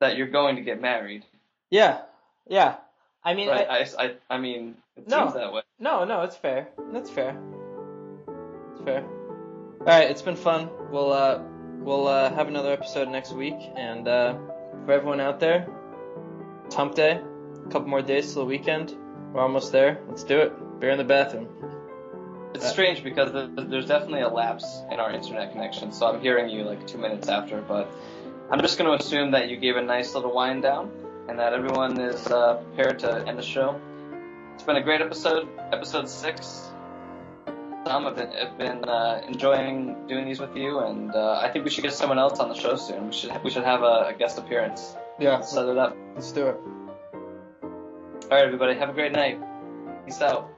that 0.00 0.16
you're 0.16 0.26
going 0.26 0.56
to 0.56 0.62
get 0.62 0.80
married. 0.80 1.24
yeah, 1.70 2.02
yeah. 2.48 2.76
I 3.24 3.34
mean, 3.34 3.48
Right? 3.48 3.66
I, 3.68 3.78
I, 3.78 4.04
I, 4.04 4.14
I 4.30 4.38
mean, 4.38 4.76
it 4.96 5.08
No. 5.08 5.22
seems 5.22 5.34
that 5.34 5.52
way. 5.52 5.62
no, 5.78 6.04
no, 6.04 6.22
it's 6.22 6.36
fair. 6.36 6.68
That's 6.92 7.10
fair. 7.10 7.36
It's 8.72 8.82
fair. 8.84 9.02
All 9.80 9.86
right, 9.86 10.10
it's 10.10 10.22
been 10.22 10.36
fun. 10.36 10.68
We'll 10.90 11.12
uh, 11.12 11.40
we'll 11.80 12.06
uh, 12.06 12.32
have 12.34 12.48
another 12.48 12.72
episode 12.72 13.08
next 13.08 13.32
week, 13.32 13.56
and 13.76 14.06
uh, 14.08 14.34
for 14.84 14.92
everyone 14.92 15.20
out 15.20 15.40
there, 15.40 15.66
it's 16.66 16.74
Hump 16.74 16.94
Day. 16.94 17.20
A 17.66 17.68
couple 17.70 17.88
more 17.88 18.02
days 18.02 18.32
till 18.32 18.42
the 18.42 18.48
weekend. 18.48 18.94
We're 19.32 19.40
almost 19.42 19.72
there. 19.72 20.00
Let's 20.08 20.24
do 20.24 20.38
it. 20.40 20.80
Beer 20.80 20.90
in 20.90 20.98
the 20.98 21.04
bathroom. 21.04 21.48
It's 22.54 22.68
strange 22.68 23.02
because 23.02 23.32
there's 23.32 23.86
definitely 23.86 24.20
a 24.20 24.28
lapse 24.28 24.82
in 24.90 25.00
our 25.00 25.10
internet 25.10 25.50
connection, 25.52 25.90
so 25.92 26.06
I'm 26.06 26.20
hearing 26.20 26.48
you 26.48 26.62
like 26.62 26.86
two 26.86 26.98
minutes 26.98 27.28
after, 27.28 27.60
but 27.60 27.90
I'm 28.50 28.60
just 28.60 28.78
going 28.78 28.96
to 28.96 29.04
assume 29.04 29.32
that 29.32 29.48
you 29.48 29.56
gave 29.56 29.76
a 29.76 29.82
nice 29.82 30.14
little 30.14 30.32
wind 30.32 30.62
down 30.62 30.92
and 31.28 31.38
that 31.38 31.52
everyone 31.52 31.98
is 32.00 32.26
uh, 32.28 32.54
prepared 32.56 32.98
to 33.00 33.26
end 33.26 33.38
the 33.38 33.42
show. 33.42 33.80
It's 34.54 34.62
been 34.62 34.76
a 34.76 34.82
great 34.82 35.00
episode, 35.00 35.48
episode 35.72 36.08
six. 36.08 36.70
Tom, 37.84 38.06
I've 38.06 38.16
been, 38.16 38.28
I've 38.30 38.56
been 38.56 38.84
uh, 38.84 39.20
enjoying 39.28 40.06
doing 40.06 40.24
these 40.24 40.40
with 40.40 40.56
you, 40.56 40.78
and 40.80 41.14
uh, 41.14 41.38
I 41.42 41.50
think 41.50 41.64
we 41.64 41.70
should 41.70 41.82
get 41.84 41.92
someone 41.92 42.18
else 42.18 42.38
on 42.40 42.48
the 42.48 42.54
show 42.54 42.76
soon. 42.76 43.06
We 43.08 43.12
should 43.12 43.44
we 43.44 43.50
should 43.50 43.64
have 43.64 43.82
a, 43.82 44.06
a 44.08 44.14
guest 44.18 44.38
appearance. 44.38 44.96
Yeah, 45.18 45.40
Set 45.40 45.68
it 45.68 45.76
up. 45.76 45.96
let's 46.14 46.32
do 46.32 46.46
it. 46.46 46.56
All 47.62 48.30
right, 48.30 48.44
everybody, 48.44 48.74
have 48.74 48.88
a 48.88 48.94
great 48.94 49.12
night. 49.12 49.38
Peace 50.06 50.20
out. 50.22 50.50